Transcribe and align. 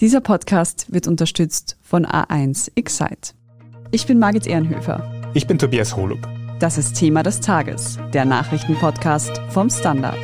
Dieser 0.00 0.20
Podcast 0.20 0.92
wird 0.92 1.08
unterstützt 1.08 1.78
von 1.80 2.04
A1 2.04 2.70
Excite. 2.74 3.32
Ich 3.92 4.06
bin 4.06 4.18
Margit 4.18 4.46
Ehrenhöfer. 4.46 5.10
Ich 5.32 5.46
bin 5.46 5.58
Tobias 5.58 5.96
Holub. 5.96 6.18
Das 6.58 6.76
ist 6.76 6.96
Thema 6.96 7.22
des 7.22 7.40
Tages, 7.40 7.98
der 8.12 8.26
Nachrichtenpodcast 8.26 9.40
vom 9.48 9.70
Standard. 9.70 10.18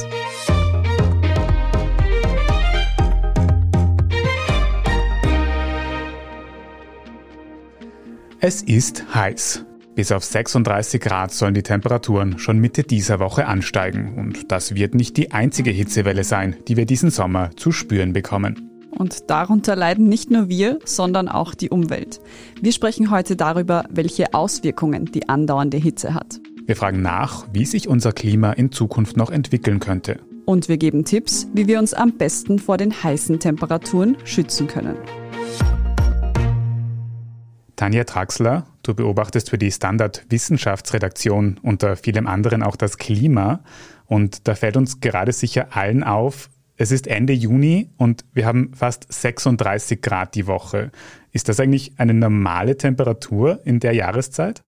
Es 8.41 8.61
ist 8.61 9.15
heiß. 9.15 9.65
Bis 9.95 10.13
auf 10.13 10.23
36 10.23 11.01
Grad 11.01 11.33
sollen 11.33 11.55
die 11.55 11.63
Temperaturen 11.63 12.39
schon 12.39 12.59
Mitte 12.59 12.83
dieser 12.83 13.21
Woche 13.21 13.47
ansteigen. 13.47 14.19
Und 14.19 14.53
das 14.53 14.75
wird 14.75 14.95
nicht 14.95 15.17
die 15.17 15.33
einzige 15.33 15.71
Hitzewelle 15.71 16.25
sein, 16.25 16.57
die 16.69 16.77
wir 16.77 16.85
diesen 16.85 17.11
Sommer 17.11 17.57
zu 17.57 17.73
spüren 17.73 18.13
bekommen. 18.13 18.72
Und 18.99 19.31
darunter 19.31 19.75
leiden 19.75 20.09
nicht 20.09 20.31
nur 20.31 20.49
wir, 20.49 20.79
sondern 20.85 21.29
auch 21.29 21.55
die 21.55 21.71
Umwelt. 21.71 22.21
Wir 22.61 22.73
sprechen 22.73 23.11
heute 23.11 23.37
darüber, 23.37 23.85
welche 23.91 24.35
Auswirkungen 24.35 25.07
die 25.07 25.29
andauernde 25.29 25.79
Hitze 25.79 26.15
hat. 26.15 26.41
Wir 26.67 26.77
fragen 26.77 27.03
nach, 27.03 27.47
wie 27.53 27.65
sich 27.65 27.89
unser 27.89 28.13
Klima 28.13 28.53
in 28.53 28.71
Zukunft 28.71 29.17
noch 29.17 29.31
entwickeln 29.31 29.81
könnte. 29.81 30.21
Und 30.45 30.69
wir 30.69 30.77
geben 30.77 31.05
Tipps, 31.05 31.49
wie 31.55 31.67
wir 31.67 31.79
uns 31.79 31.95
am 31.95 32.13
besten 32.13 32.59
vor 32.59 32.77
den 32.77 32.93
heißen 33.03 33.41
Temperaturen 33.41 34.17
schützen 34.25 34.67
können. 34.67 34.97
Tanja 37.77 38.05
Traxler, 38.05 38.67
du 38.85 38.95
beobachtest 38.95 39.51
für 39.51 39.59
die 39.59 39.73
Standard 39.73 40.25
Wissenschaftsredaktion 40.29 41.59
unter 41.63 41.97
vielem 41.97 42.29
anderen 42.29 42.63
auch 42.63 42.77
das 42.77 42.97
Klima. 42.97 43.61
Und 44.07 44.47
da 44.47 44.55
fällt 44.55 44.77
uns 44.77 45.01
gerade 45.01 45.33
sicher 45.33 45.69
allen 45.71 46.05
auf, 46.05 46.49
es 46.77 46.91
ist 46.91 47.07
Ende 47.07 47.33
Juni 47.33 47.91
und 47.97 48.25
wir 48.33 48.47
haben 48.47 48.73
fast 48.75 49.13
36 49.13 50.01
Grad 50.01 50.35
die 50.35 50.47
Woche. 50.47 50.91
Ist 51.33 51.49
das 51.49 51.61
eigentlich 51.61 51.93
eine 51.99 52.15
normale 52.15 52.77
Temperatur 52.77 53.61
in 53.65 53.81
der 53.81 53.95
Jahreszeit? 53.95 54.63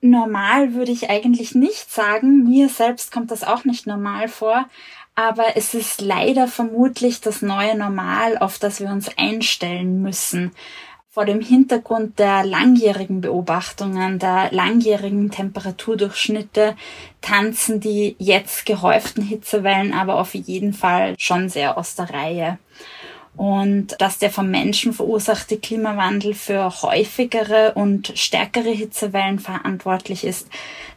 Normal 0.00 0.74
würde 0.74 0.90
ich 0.90 1.10
eigentlich 1.10 1.54
nicht 1.54 1.90
sagen. 1.90 2.44
Mir 2.44 2.68
selbst 2.68 3.12
kommt 3.12 3.30
das 3.30 3.44
auch 3.44 3.64
nicht 3.64 3.86
normal 3.86 4.28
vor. 4.28 4.68
Aber 5.14 5.56
es 5.56 5.74
ist 5.74 6.00
leider 6.00 6.48
vermutlich 6.48 7.20
das 7.20 7.42
neue 7.42 7.76
Normal, 7.76 8.38
auf 8.38 8.58
das 8.58 8.80
wir 8.80 8.88
uns 8.88 9.10
einstellen 9.18 10.00
müssen 10.00 10.52
vor 11.12 11.26
dem 11.26 11.42
Hintergrund 11.42 12.18
der 12.18 12.42
langjährigen 12.42 13.20
Beobachtungen, 13.20 14.18
der 14.18 14.50
langjährigen 14.50 15.30
Temperaturdurchschnitte 15.30 16.74
tanzen 17.20 17.80
die 17.80 18.16
jetzt 18.18 18.64
gehäuften 18.64 19.22
Hitzewellen 19.22 19.92
aber 19.92 20.18
auf 20.18 20.34
jeden 20.34 20.72
Fall 20.72 21.14
schon 21.18 21.50
sehr 21.50 21.76
aus 21.76 21.96
der 21.96 22.08
Reihe. 22.08 22.58
Und 23.36 23.94
dass 23.98 24.18
der 24.18 24.30
vom 24.30 24.50
Menschen 24.50 24.94
verursachte 24.94 25.58
Klimawandel 25.58 26.32
für 26.32 26.82
häufigere 26.82 27.72
und 27.74 28.12
stärkere 28.14 28.70
Hitzewellen 28.70 29.38
verantwortlich 29.38 30.24
ist, 30.24 30.48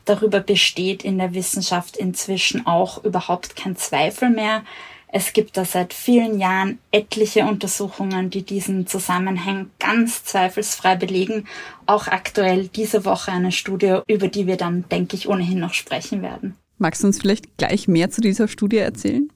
darüber 0.05 0.39
besteht 0.39 1.03
in 1.03 1.17
der 1.17 1.33
Wissenschaft 1.33 1.97
inzwischen 1.97 2.65
auch 2.65 3.03
überhaupt 3.03 3.57
kein 3.57 3.75
Zweifel 3.75 4.29
mehr. 4.29 4.63
Es 5.07 5.33
gibt 5.33 5.55
da 5.57 5.65
seit 5.65 5.93
vielen 5.93 6.39
Jahren 6.39 6.79
etliche 6.91 7.45
Untersuchungen, 7.45 8.29
die 8.29 8.43
diesen 8.43 8.87
Zusammenhang 8.87 9.69
ganz 9.79 10.23
zweifelsfrei 10.23 10.95
belegen. 10.95 11.45
Auch 11.85 12.07
aktuell 12.07 12.67
diese 12.67 13.05
Woche 13.05 13.31
eine 13.31 13.51
Studie, 13.51 13.99
über 14.07 14.27
die 14.27 14.47
wir 14.47 14.57
dann, 14.57 14.85
denke 14.89 15.15
ich, 15.15 15.29
ohnehin 15.29 15.59
noch 15.59 15.73
sprechen 15.73 16.21
werden. 16.21 16.55
Magst 16.77 17.03
du 17.03 17.07
uns 17.07 17.19
vielleicht 17.19 17.57
gleich 17.57 17.87
mehr 17.87 18.11
zu 18.11 18.21
dieser 18.21 18.47
Studie 18.47 18.77
erzählen? 18.77 19.29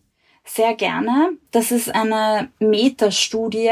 Sehr 0.52 0.73
gerne. 0.73 1.38
Das 1.52 1.72
ist 1.72 1.94
eine 1.94 2.50
Metastudie, 2.58 3.69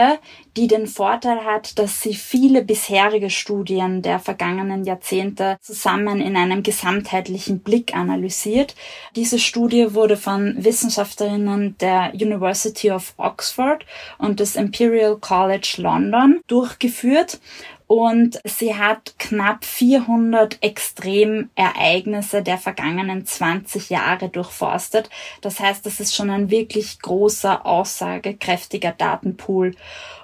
die 0.56 0.67
den 0.67 0.86
Vorteil 0.86 1.44
hat, 1.44 1.80
dass 1.80 2.02
sie 2.02 2.14
viele 2.14 2.64
bisherige 2.64 3.31
Studien 3.31 4.03
der 4.03 4.20
vergangenen 4.20 4.83
Jahrzehnte 4.83 5.58
zusammen 5.60 6.21
in 6.21 6.38
einem 6.38 6.61
gesamtheitlichen 6.61 7.61
Blick 7.61 7.95
analysiert. 7.95 8.76
Diese 9.15 9.39
Studie 9.39 9.95
wurde 9.95 10.17
von 10.17 10.64
Wissenschaftlerinnen 10.64 11.77
der 11.80 12.11
University 12.14 12.92
of 12.92 13.15
Oxford 13.17 13.83
und 14.20 14.39
des 14.39 14.55
Imperial 14.55 15.17
College 15.17 15.77
London 15.77 16.42
durchgeführt 16.45 17.39
und 17.87 18.42
sie 18.43 18.75
hat 18.75 19.15
knapp 19.17 19.64
400 19.64 20.61
Extremereignisse 20.61 22.43
der 22.43 22.58
vergangenen 22.58 23.25
20 23.25 23.89
Jahre 23.89 24.27
durchforstet. 24.27 25.09
Das 25.42 25.61
heißt, 25.61 25.86
das 25.86 26.02
ist 26.02 26.14
schon 26.14 26.30
ein 26.30 26.52
wirklich 26.52 26.99
großer, 26.99 27.65
aussagekräftiger 27.65 28.92
Datenpool. 28.92 29.73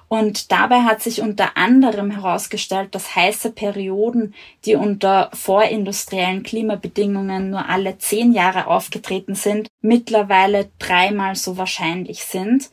Und 0.09 0.51
dabei 0.51 0.81
hat 0.81 1.01
sich 1.01 1.21
unter 1.21 1.57
anderem 1.57 2.11
herausgestellt, 2.11 2.93
dass 2.93 3.15
heiße 3.15 3.49
Perioden, 3.49 4.35
die 4.63 4.75
unter 4.75 5.31
vorindustriellen 5.33 6.43
Klimabedingungen 6.43 7.49
nur 7.49 7.67
alle 7.67 7.97
zehn 7.97 8.31
Jahre 8.31 8.67
aufgetreten 8.67 9.33
sind, 9.33 9.69
mittlerweile 9.81 10.69
dreimal 10.77 11.35
so 11.35 11.57
wahrscheinlich 11.57 12.25
sind. 12.25 12.69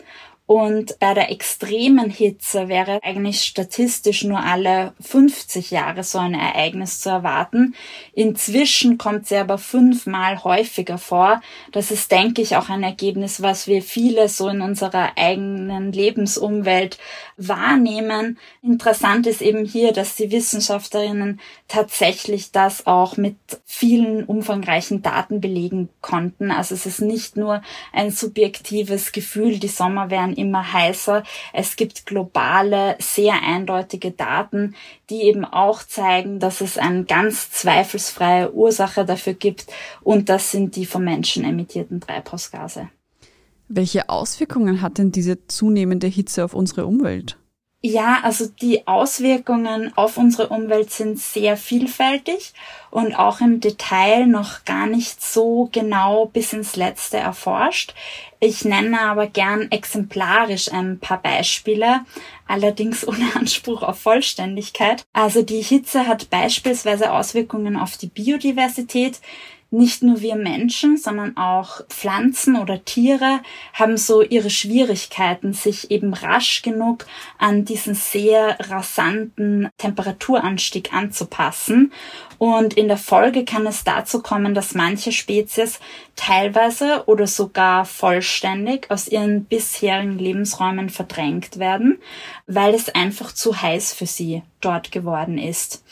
Und 0.50 0.98
bei 0.98 1.14
der 1.14 1.30
extremen 1.30 2.10
Hitze 2.10 2.66
wäre 2.66 2.98
eigentlich 3.04 3.44
statistisch 3.44 4.24
nur 4.24 4.40
alle 4.40 4.94
50 5.00 5.70
Jahre 5.70 6.02
so 6.02 6.18
ein 6.18 6.34
Ereignis 6.34 6.98
zu 6.98 7.08
erwarten. 7.08 7.76
Inzwischen 8.14 8.98
kommt 8.98 9.28
sie 9.28 9.36
aber 9.36 9.58
fünfmal 9.58 10.42
häufiger 10.42 10.98
vor. 10.98 11.40
Das 11.70 11.92
ist, 11.92 12.10
denke 12.10 12.42
ich, 12.42 12.56
auch 12.56 12.68
ein 12.68 12.82
Ergebnis, 12.82 13.42
was 13.42 13.68
wir 13.68 13.80
viele 13.80 14.28
so 14.28 14.48
in 14.48 14.60
unserer 14.60 15.12
eigenen 15.16 15.92
Lebensumwelt 15.92 16.98
wahrnehmen. 17.36 18.36
Interessant 18.60 19.28
ist 19.28 19.42
eben 19.42 19.64
hier, 19.64 19.92
dass 19.92 20.16
die 20.16 20.32
Wissenschaftlerinnen 20.32 21.38
tatsächlich 21.68 22.50
das 22.50 22.88
auch 22.88 23.16
mit 23.16 23.36
vielen 23.66 24.24
umfangreichen 24.24 25.00
Daten 25.00 25.40
belegen 25.40 25.90
konnten. 26.00 26.50
Also 26.50 26.74
es 26.74 26.86
ist 26.86 27.02
nicht 27.02 27.36
nur 27.36 27.62
ein 27.92 28.10
subjektives 28.10 29.12
Gefühl, 29.12 29.60
die 29.60 29.68
Sommer 29.68 30.10
wären 30.10 30.39
immer 30.40 30.72
heißer. 30.72 31.22
Es 31.52 31.76
gibt 31.76 32.06
globale, 32.06 32.96
sehr 32.98 33.34
eindeutige 33.42 34.10
Daten, 34.10 34.74
die 35.10 35.22
eben 35.22 35.44
auch 35.44 35.82
zeigen, 35.82 36.40
dass 36.40 36.60
es 36.60 36.78
eine 36.78 37.04
ganz 37.04 37.50
zweifelsfreie 37.50 38.52
Ursache 38.52 39.04
dafür 39.04 39.34
gibt 39.34 39.66
und 40.02 40.28
das 40.28 40.50
sind 40.50 40.74
die 40.74 40.86
vom 40.86 41.04
Menschen 41.04 41.44
emittierten 41.44 42.00
Treibhausgase. 42.00 42.88
Welche 43.68 44.08
Auswirkungen 44.08 44.82
hat 44.82 44.98
denn 44.98 45.12
diese 45.12 45.46
zunehmende 45.46 46.08
Hitze 46.08 46.44
auf 46.44 46.54
unsere 46.54 46.86
Umwelt? 46.86 47.36
Ja, 47.82 48.18
also 48.24 48.46
die 48.46 48.86
Auswirkungen 48.86 49.96
auf 49.96 50.18
unsere 50.18 50.48
Umwelt 50.48 50.90
sind 50.90 51.18
sehr 51.18 51.56
vielfältig 51.56 52.52
und 52.90 53.14
auch 53.14 53.40
im 53.40 53.60
Detail 53.60 54.26
noch 54.26 54.66
gar 54.66 54.86
nicht 54.86 55.22
so 55.22 55.70
genau 55.72 56.26
bis 56.26 56.52
ins 56.52 56.76
Letzte 56.76 57.16
erforscht. 57.16 57.94
Ich 58.42 58.64
nenne 58.64 58.98
aber 59.02 59.26
gern 59.26 59.70
exemplarisch 59.70 60.72
ein 60.72 60.98
paar 60.98 61.20
Beispiele, 61.20 62.06
allerdings 62.46 63.06
ohne 63.06 63.26
Anspruch 63.36 63.82
auf 63.82 64.00
Vollständigkeit. 64.00 65.02
Also 65.12 65.42
die 65.42 65.60
Hitze 65.60 66.06
hat 66.06 66.30
beispielsweise 66.30 67.12
Auswirkungen 67.12 67.76
auf 67.76 67.98
die 67.98 68.08
Biodiversität, 68.08 69.20
nicht 69.70 70.02
nur 70.02 70.20
wir 70.20 70.34
Menschen, 70.34 70.96
sondern 70.96 71.36
auch 71.36 71.86
Pflanzen 71.88 72.56
oder 72.56 72.84
Tiere 72.84 73.40
haben 73.72 73.96
so 73.96 74.20
ihre 74.22 74.50
Schwierigkeiten, 74.50 75.52
sich 75.52 75.90
eben 75.90 76.12
rasch 76.12 76.62
genug 76.62 77.06
an 77.38 77.64
diesen 77.64 77.94
sehr 77.94 78.58
rasanten 78.68 79.68
Temperaturanstieg 79.78 80.92
anzupassen. 80.92 81.92
Und 82.38 82.74
in 82.74 82.88
der 82.88 82.96
Folge 82.96 83.44
kann 83.44 83.66
es 83.66 83.84
dazu 83.84 84.22
kommen, 84.22 84.54
dass 84.54 84.74
manche 84.74 85.12
Spezies 85.12 85.78
teilweise 86.16 87.04
oder 87.06 87.26
sogar 87.26 87.84
vollständig 87.84 88.90
aus 88.90 89.08
ihren 89.08 89.44
bisherigen 89.44 90.18
Lebensräumen 90.18 90.88
verdrängt 90.88 91.58
werden, 91.58 92.00
weil 92.46 92.74
es 92.74 92.88
einfach 92.88 93.32
zu 93.32 93.60
heiß 93.60 93.92
für 93.92 94.06
sie 94.06 94.42
dort 94.60 94.90
geworden 94.90 95.38
ist. 95.38 95.84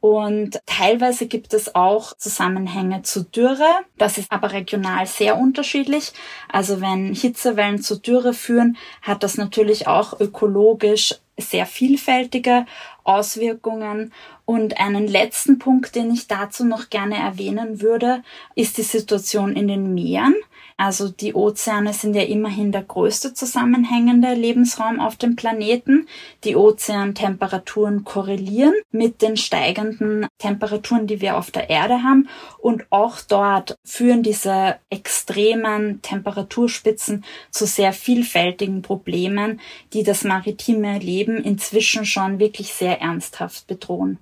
Und 0.00 0.60
teilweise 0.64 1.26
gibt 1.26 1.52
es 1.52 1.74
auch 1.74 2.16
Zusammenhänge 2.16 3.02
zu 3.02 3.22
Dürre. 3.22 3.68
Das 3.98 4.16
ist 4.16 4.32
aber 4.32 4.52
regional 4.52 5.06
sehr 5.06 5.38
unterschiedlich. 5.38 6.12
Also 6.48 6.80
wenn 6.80 7.14
Hitzewellen 7.14 7.82
zu 7.82 7.96
Dürre 7.96 8.32
führen, 8.32 8.78
hat 9.02 9.22
das 9.22 9.36
natürlich 9.36 9.86
auch 9.86 10.18
ökologisch 10.18 11.16
sehr 11.36 11.66
vielfältige 11.66 12.64
Auswirkungen. 13.04 14.12
Und 14.46 14.80
einen 14.80 15.06
letzten 15.06 15.58
Punkt, 15.58 15.94
den 15.94 16.10
ich 16.12 16.26
dazu 16.26 16.64
noch 16.64 16.88
gerne 16.88 17.16
erwähnen 17.16 17.82
würde, 17.82 18.22
ist 18.54 18.78
die 18.78 18.82
Situation 18.82 19.54
in 19.54 19.68
den 19.68 19.94
Meeren. 19.94 20.34
Also 20.80 21.10
die 21.10 21.34
Ozeane 21.34 21.92
sind 21.92 22.14
ja 22.14 22.22
immerhin 22.22 22.72
der 22.72 22.80
größte 22.82 23.34
zusammenhängende 23.34 24.32
Lebensraum 24.32 24.98
auf 24.98 25.14
dem 25.14 25.36
Planeten. 25.36 26.08
Die 26.42 26.56
Ozeantemperaturen 26.56 28.04
korrelieren 28.04 28.72
mit 28.90 29.20
den 29.20 29.36
steigenden 29.36 30.26
Temperaturen, 30.38 31.06
die 31.06 31.20
wir 31.20 31.36
auf 31.36 31.50
der 31.50 31.68
Erde 31.68 32.02
haben. 32.02 32.30
Und 32.56 32.86
auch 32.88 33.20
dort 33.20 33.76
führen 33.84 34.22
diese 34.22 34.76
extremen 34.88 36.00
Temperaturspitzen 36.00 37.26
zu 37.50 37.66
sehr 37.66 37.92
vielfältigen 37.92 38.80
Problemen, 38.80 39.60
die 39.92 40.02
das 40.02 40.24
maritime 40.24 40.98
Leben 40.98 41.44
inzwischen 41.44 42.06
schon 42.06 42.38
wirklich 42.38 42.72
sehr 42.72 43.02
ernsthaft 43.02 43.66
bedrohen. 43.66 44.16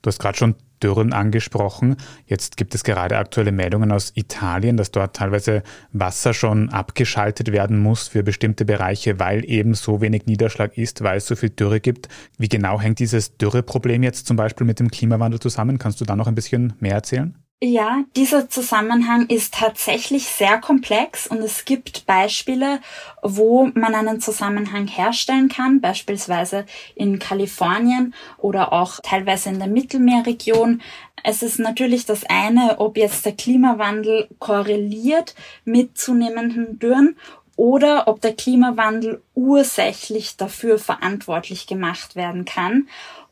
Du 0.00 0.08
hast 0.08 0.18
gerade 0.18 0.38
schon 0.38 0.54
Dürren 0.82 1.12
angesprochen. 1.12 1.96
Jetzt 2.26 2.56
gibt 2.56 2.74
es 2.74 2.84
gerade 2.84 3.18
aktuelle 3.18 3.52
Meldungen 3.52 3.92
aus 3.92 4.12
Italien, 4.14 4.76
dass 4.76 4.90
dort 4.90 5.16
teilweise 5.16 5.62
Wasser 5.92 6.34
schon 6.34 6.70
abgeschaltet 6.70 7.52
werden 7.52 7.78
muss 7.78 8.08
für 8.08 8.22
bestimmte 8.22 8.64
Bereiche, 8.64 9.18
weil 9.18 9.48
eben 9.48 9.74
so 9.74 10.00
wenig 10.00 10.26
Niederschlag 10.26 10.76
ist, 10.76 11.02
weil 11.02 11.18
es 11.18 11.26
so 11.26 11.36
viel 11.36 11.50
Dürre 11.50 11.80
gibt. 11.80 12.08
Wie 12.36 12.48
genau 12.48 12.80
hängt 12.80 12.98
dieses 12.98 13.36
Dürreproblem 13.36 14.02
jetzt 14.02 14.26
zum 14.26 14.36
Beispiel 14.36 14.66
mit 14.66 14.80
dem 14.80 14.90
Klimawandel 14.90 15.40
zusammen? 15.40 15.78
Kannst 15.78 16.00
du 16.00 16.04
da 16.04 16.16
noch 16.16 16.26
ein 16.26 16.34
bisschen 16.34 16.72
mehr 16.80 16.94
erzählen? 16.94 17.37
Ja, 17.60 18.04
dieser 18.14 18.48
Zusammenhang 18.48 19.26
ist 19.26 19.54
tatsächlich 19.54 20.28
sehr 20.28 20.60
komplex 20.60 21.26
und 21.26 21.38
es 21.38 21.64
gibt 21.64 22.06
Beispiele, 22.06 22.78
wo 23.20 23.64
man 23.74 23.96
einen 23.96 24.20
Zusammenhang 24.20 24.86
herstellen 24.86 25.48
kann, 25.48 25.80
beispielsweise 25.80 26.66
in 26.94 27.18
Kalifornien 27.18 28.14
oder 28.36 28.72
auch 28.72 29.00
teilweise 29.02 29.48
in 29.48 29.58
der 29.58 29.66
Mittelmeerregion. 29.66 30.82
Es 31.24 31.42
ist 31.42 31.58
natürlich 31.58 32.06
das 32.06 32.22
eine, 32.30 32.78
ob 32.78 32.96
jetzt 32.96 33.26
der 33.26 33.32
Klimawandel 33.32 34.28
korreliert 34.38 35.34
mit 35.64 35.98
zunehmenden 35.98 36.78
Dürren 36.78 37.16
oder 37.56 38.06
ob 38.06 38.20
der 38.20 38.34
Klimawandel 38.36 39.20
ursächlich 39.34 40.36
dafür 40.36 40.78
verantwortlich 40.78 41.66
gemacht 41.66 42.14
werden 42.14 42.44
kann. 42.44 42.86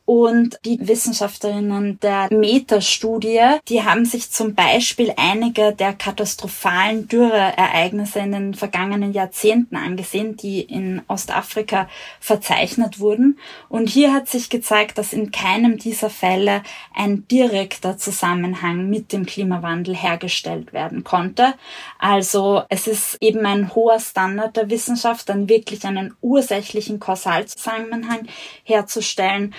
Und 0.07 0.57
die 0.63 0.79
Wissenschaftlerinnen 0.87 1.99
der 1.99 2.29
Meta-Studie, 2.31 3.57
die 3.67 3.83
haben 3.83 4.05
sich 4.05 4.31
zum 4.31 4.55
Beispiel 4.55 5.11
einige 5.17 5.73
der 5.73 5.91
katastrophalen 5.91 7.09
Dürreereignisse 7.09 8.19
in 8.19 8.31
den 8.31 8.53
vergangenen 8.53 9.11
Jahrzehnten 9.11 9.75
angesehen, 9.75 10.37
die 10.37 10.61
in 10.61 11.01
Ostafrika 11.09 11.89
verzeichnet 12.21 13.01
wurden. 13.01 13.37
Und 13.67 13.89
hier 13.89 14.13
hat 14.13 14.29
sich 14.29 14.49
gezeigt, 14.49 14.97
dass 14.97 15.11
in 15.11 15.31
keinem 15.31 15.77
dieser 15.77 16.09
Fälle 16.09 16.63
ein 16.95 17.27
direkter 17.27 17.97
Zusammenhang 17.97 18.89
mit 18.89 19.11
dem 19.11 19.25
Klimawandel 19.25 19.93
hergestellt 19.93 20.71
werden 20.71 21.03
konnte. 21.03 21.53
Also 21.99 22.63
es 22.69 22.87
ist 22.87 23.17
eben 23.19 23.45
ein 23.45 23.75
hoher 23.75 23.99
Standard 23.99 24.55
der 24.55 24.69
Wissenschaft, 24.69 25.27
dann 25.27 25.49
wirklich 25.49 25.83
einen 25.83 26.15
ursächlichen 26.21 27.01
Kausalzusammenhang 27.01 28.25
herzustellen. 28.63 29.53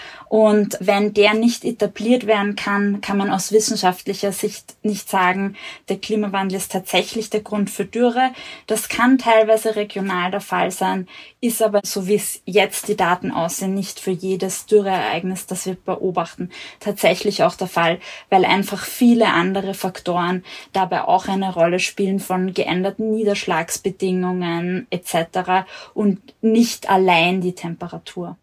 Wenn 0.81 1.15
der 1.15 1.35
nicht 1.35 1.65
etabliert 1.65 2.27
werden 2.27 2.55
kann, 2.55 3.01
kann 3.01 3.17
man 3.17 3.31
aus 3.31 3.51
wissenschaftlicher 3.51 4.31
Sicht 4.31 4.77
nicht 4.83 5.09
sagen, 5.09 5.57
der 5.89 5.97
Klimawandel 5.97 6.59
ist 6.59 6.71
tatsächlich 6.71 7.31
der 7.31 7.41
Grund 7.41 7.71
für 7.71 7.85
Dürre. 7.85 8.31
Das 8.67 8.89
kann 8.89 9.19
teilweise 9.19 9.75
regional 9.75 10.31
der 10.31 10.41
Fall 10.41 10.71
sein, 10.71 11.09
ist 11.41 11.63
aber, 11.63 11.81
so 11.83 12.07
wie 12.07 12.15
es 12.15 12.41
jetzt 12.45 12.89
die 12.89 12.97
Daten 12.97 13.33
aussehen, 13.33 13.75
nicht 13.75 14.01
für 14.01 14.11
jedes 14.11 14.67
Dürreereignis, 14.67 15.47
das 15.47 15.67
wir 15.67 15.75
beobachten, 15.75 16.51
tatsächlich 16.79 17.43
auch 17.43 17.55
der 17.55 17.69
Fall, 17.69 17.99
weil 18.31 18.45
einfach 18.45 18.85
viele 18.85 19.29
andere 19.29 19.75
Faktoren 19.75 20.45
dabei 20.73 21.03
auch 21.03 21.27
eine 21.27 21.53
Rolle 21.53 21.81
spielen 21.81 22.21
von 22.21 22.55
geänderten 22.55 23.11
Niederschlagsbedingungen 23.11 24.87
etc. 24.91 25.67
und 25.95 26.21
nicht 26.43 26.89
allein 26.89 27.41
die 27.41 27.55
Temperatur. 27.55 28.37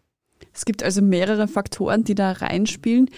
Es 0.56 0.64
gibt 0.64 0.82
also 0.82 1.02
mehrere 1.02 1.48
Faktoren, 1.48 2.02
die 2.02 2.14
da 2.14 2.32
reinspielen. 2.32 3.10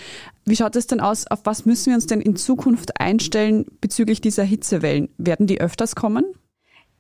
Wie 0.45 0.57
schaut 0.57 0.75
es 0.75 0.89
denn 0.89 1.01
aus? 1.01 1.27
Auf 1.29 1.41
was 1.45 1.67
müssen 1.67 1.91
wir 1.91 1.95
uns 1.95 2.07
denn 2.07 2.21
in 2.21 2.35
Zukunft 2.35 3.01
einstellen 3.01 3.65
bezüglich 3.81 4.21
dieser 4.21 4.43
Hitzewellen? 4.43 5.09
Werden 5.19 5.47
die 5.47 5.61
öfters 5.61 5.95
kommen? 5.95 6.25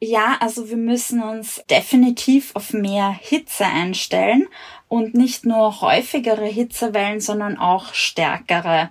Ja, 0.00 0.36
also 0.38 0.70
wir 0.70 0.76
müssen 0.76 1.22
uns 1.22 1.60
definitiv 1.68 2.52
auf 2.54 2.72
mehr 2.72 3.10
Hitze 3.10 3.64
einstellen 3.64 4.46
und 4.86 5.14
nicht 5.14 5.44
nur 5.44 5.80
häufigere 5.80 6.46
Hitzewellen, 6.46 7.20
sondern 7.20 7.58
auch 7.58 7.92
stärkere. 7.92 8.90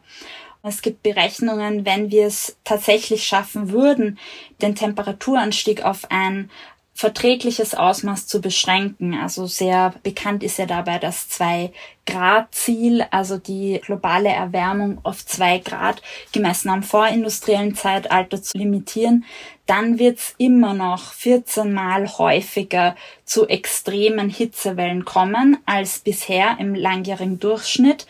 Es 0.64 0.82
gibt 0.82 1.02
Berechnungen, 1.02 1.86
wenn 1.86 2.12
wir 2.12 2.28
es 2.28 2.58
tatsächlich 2.66 3.24
schaffen 3.24 3.72
würden, 3.72 4.20
den 4.62 4.76
Temperaturanstieg 4.76 5.86
auf 5.86 6.12
ein 6.12 6.50
verträgliches 6.98 7.76
Ausmaß 7.76 8.26
zu 8.26 8.42
beschränken. 8.42 9.14
Also 9.14 9.46
sehr 9.46 9.94
bekannt 10.02 10.42
ist 10.42 10.58
ja 10.58 10.66
dabei 10.66 10.98
das 10.98 11.30
zwei 11.30 11.72
Grad 12.08 12.56
Ziel, 12.56 13.06
also 13.12 13.38
die 13.38 13.80
globale 13.86 14.30
Erwärmung 14.30 14.98
auf 15.04 15.24
zwei 15.24 15.60
Grad 15.60 16.02
gemessen 16.32 16.70
am 16.70 16.82
vorindustriellen 16.82 17.76
Zeitalter 17.76 18.42
zu 18.42 18.58
limitieren, 18.58 19.26
dann 19.68 20.00
wird's 20.00 20.34
immer 20.40 20.74
noch 20.74 21.12
14 21.14 21.72
Mal 21.72 22.08
häufiger 22.18 22.96
zu 23.26 23.48
extremen 23.48 24.30
Hitzewellen 24.30 25.06
kommen 25.06 25.58
als 25.68 26.00
bisher 26.00 26.58
im 26.60 26.74
langjährigen 26.74 27.40
Durchschnitt. 27.40 28.08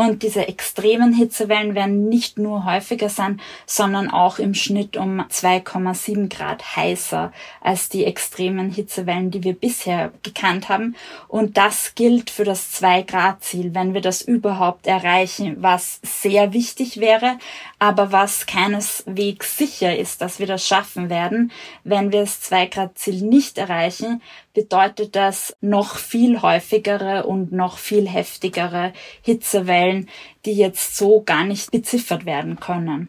Und 0.00 0.22
diese 0.22 0.48
extremen 0.48 1.12
Hitzewellen 1.12 1.74
werden 1.74 2.08
nicht 2.08 2.38
nur 2.38 2.64
häufiger 2.64 3.10
sein, 3.10 3.38
sondern 3.66 4.08
auch 4.10 4.38
im 4.38 4.54
Schnitt 4.54 4.96
um 4.96 5.20
2,7 5.20 6.34
Grad 6.34 6.74
heißer 6.74 7.30
als 7.60 7.90
die 7.90 8.06
extremen 8.06 8.70
Hitzewellen, 8.70 9.30
die 9.30 9.44
wir 9.44 9.52
bisher 9.52 10.10
gekannt 10.22 10.70
haben. 10.70 10.96
Und 11.28 11.58
das 11.58 11.94
gilt 11.96 12.30
für 12.30 12.44
das 12.44 12.70
2 12.72 13.02
Grad 13.02 13.44
Ziel, 13.44 13.74
wenn 13.74 13.92
wir 13.92 14.00
das 14.00 14.22
überhaupt 14.22 14.86
erreichen, 14.86 15.58
was 15.60 16.00
sehr 16.02 16.54
wichtig 16.54 16.98
wäre, 16.98 17.36
aber 17.80 18.12
was 18.12 18.46
keineswegs 18.46 19.56
sicher 19.56 19.96
ist, 19.96 20.20
dass 20.20 20.38
wir 20.38 20.46
das 20.46 20.66
schaffen 20.66 21.08
werden. 21.08 21.50
Wenn 21.82 22.12
wir 22.12 22.20
das 22.20 22.42
2 22.42 22.66
Grad 22.66 22.98
Ziel 22.98 23.22
nicht 23.22 23.56
erreichen, 23.56 24.22
bedeutet 24.54 25.16
das 25.16 25.56
noch 25.62 25.96
viel 25.96 26.42
häufigere 26.42 27.24
und 27.24 27.52
noch 27.52 27.78
viel 27.78 28.06
heftigere 28.06 28.92
Hitzewellen, 29.22 30.08
die 30.44 30.52
jetzt 30.52 30.96
so 30.96 31.22
gar 31.22 31.44
nicht 31.44 31.70
beziffert 31.70 32.26
werden 32.26 32.60
können. 32.60 33.08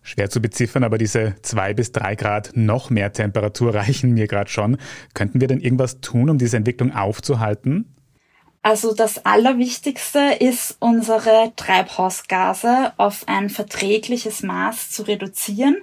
Schwer 0.00 0.30
zu 0.30 0.40
beziffern, 0.40 0.84
aber 0.84 0.98
diese 0.98 1.34
zwei 1.42 1.74
bis 1.74 1.90
drei 1.90 2.14
Grad 2.14 2.52
noch 2.54 2.90
mehr 2.90 3.12
Temperatur 3.12 3.74
reichen 3.74 4.12
mir 4.12 4.28
gerade 4.28 4.50
schon. 4.50 4.76
Könnten 5.14 5.40
wir 5.40 5.48
denn 5.48 5.60
irgendwas 5.60 6.00
tun, 6.00 6.30
um 6.30 6.38
diese 6.38 6.56
Entwicklung 6.56 6.92
aufzuhalten? 6.92 7.93
Also 8.64 8.94
das 8.94 9.26
Allerwichtigste 9.26 10.38
ist, 10.40 10.78
unsere 10.80 11.52
Treibhausgase 11.54 12.94
auf 12.96 13.28
ein 13.28 13.50
verträgliches 13.50 14.42
Maß 14.42 14.90
zu 14.90 15.02
reduzieren 15.02 15.76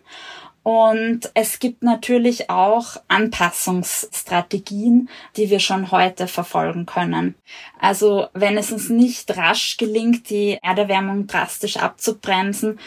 und 0.64 1.32
es 1.34 1.58
gibt 1.58 1.82
natürlich 1.82 2.52
auch 2.52 2.98
Anpassungsstrategien, 3.08 5.10
die 5.36 5.50
wir 5.50 5.60
schon 5.60 5.90
heute 5.90 6.28
verfolgen 6.28 6.86
können. 6.86 7.34
Also 7.80 8.28
wenn 8.34 8.58
es 8.58 8.72
uns 8.72 8.90
nicht 8.90 9.36
rasch 9.36 9.78
gelingt, 9.78 10.30
die 10.30 10.60
Erderwärmung 10.62 11.26
drastisch 11.26 11.78
abzubremsen, 11.78 12.80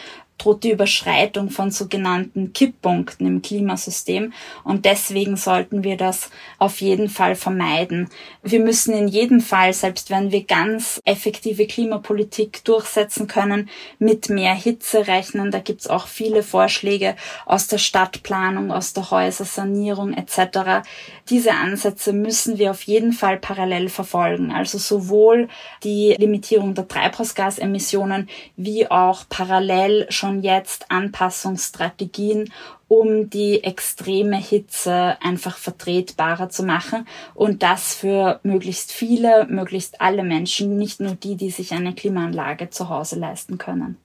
droht 0.45 0.63
die 0.63 0.73
Überschreitung 0.73 1.49
von 1.49 1.71
sogenannten 1.71 2.53
Kipppunkten 2.53 3.27
im 3.27 3.41
Klimasystem 3.41 4.33
und 4.63 4.85
deswegen 4.85 5.37
sollten 5.37 5.85
wir 5.85 5.97
das 5.97 6.31
auf 6.59 6.81
jeden 6.81 7.09
Fall 7.09 7.35
vermeiden. 7.35 8.11
Wir 8.43 8.61
müssen 8.61 8.95
in 8.95 9.09
jedem 9.09 9.41
Fall, 9.41 9.73
selbst 9.73 10.11
wenn 10.11 10.33
wir 10.33 10.45
ganz 10.45 11.01
effektive 11.05 11.67
Klimapolitik 11.67 12.63
durchsetzen 12.65 13.27
können, 13.27 13.71
mit 13.99 14.29
mehr 14.29 14.55
Hitze 14.55 15.07
rechnen. 15.07 15.51
Da 15.51 15.61
gibt's 15.61 15.87
auch 15.87 16.07
viele 16.07 16.43
Vorschläge 16.43 17.17
aus 17.47 17.67
der 17.69 17.79
Stadtplanung, 17.79 18.71
aus 18.71 18.93
der 18.93 19.11
Häusersanierung 19.11 20.13
etc. 20.13 20.87
Diese 21.31 21.53
Ansätze 21.53 22.13
müssen 22.13 22.59
wir 22.59 22.71
auf 22.71 22.83
jeden 22.83 23.13
Fall 23.13 23.39
parallel 23.39 23.89
verfolgen. 23.89 24.53
Also 24.53 24.77
sowohl 24.77 25.49
die 25.83 26.15
Limitierung 26.19 26.75
der 26.75 26.87
Treibhausgasemissionen 26.87 28.29
wie 28.57 28.91
auch 28.91 29.25
parallel 29.29 30.07
schon 30.11 30.34
jetzt 30.43 30.91
Anpassungsstrategien, 30.91 32.53
um 32.89 33.31
die 33.31 33.65
extreme 33.65 34.37
Hitze 34.37 35.17
einfach 35.23 35.57
vertretbarer 35.57 36.49
zu 36.49 36.63
machen 36.65 37.07
und 37.35 37.63
das 37.63 37.95
für 37.95 38.41
möglichst 38.43 38.93
viele, 38.93 39.47
möglichst 39.47 40.01
alle 40.01 40.23
Menschen, 40.23 40.77
nicht 40.77 41.01
nur 41.01 41.15
die, 41.15 41.37
die 41.37 41.51
sich 41.51 41.73
eine 41.73 41.95
Klimaanlage 41.95 42.71
zu 42.71 42.89
Hause 42.89 43.19
leisten 43.19 43.59
können. 43.59 43.97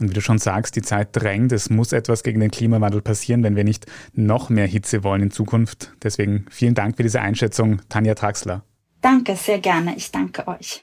Und 0.00 0.10
wie 0.10 0.14
du 0.14 0.20
schon 0.20 0.38
sagst, 0.38 0.76
die 0.76 0.82
Zeit 0.82 1.08
drängt, 1.12 1.52
es 1.52 1.70
muss 1.70 1.92
etwas 1.92 2.22
gegen 2.22 2.40
den 2.40 2.50
Klimawandel 2.50 3.02
passieren, 3.02 3.42
wenn 3.42 3.56
wir 3.56 3.64
nicht 3.64 3.86
noch 4.14 4.48
mehr 4.48 4.66
Hitze 4.66 5.02
wollen 5.02 5.22
in 5.22 5.30
Zukunft. 5.30 5.92
Deswegen 6.02 6.46
vielen 6.50 6.74
Dank 6.74 6.96
für 6.96 7.02
diese 7.02 7.20
Einschätzung, 7.20 7.80
Tanja 7.88 8.14
Traxler. 8.14 8.62
Danke, 9.00 9.36
sehr 9.36 9.58
gerne. 9.58 9.96
Ich 9.96 10.10
danke 10.10 10.46
euch. 10.46 10.82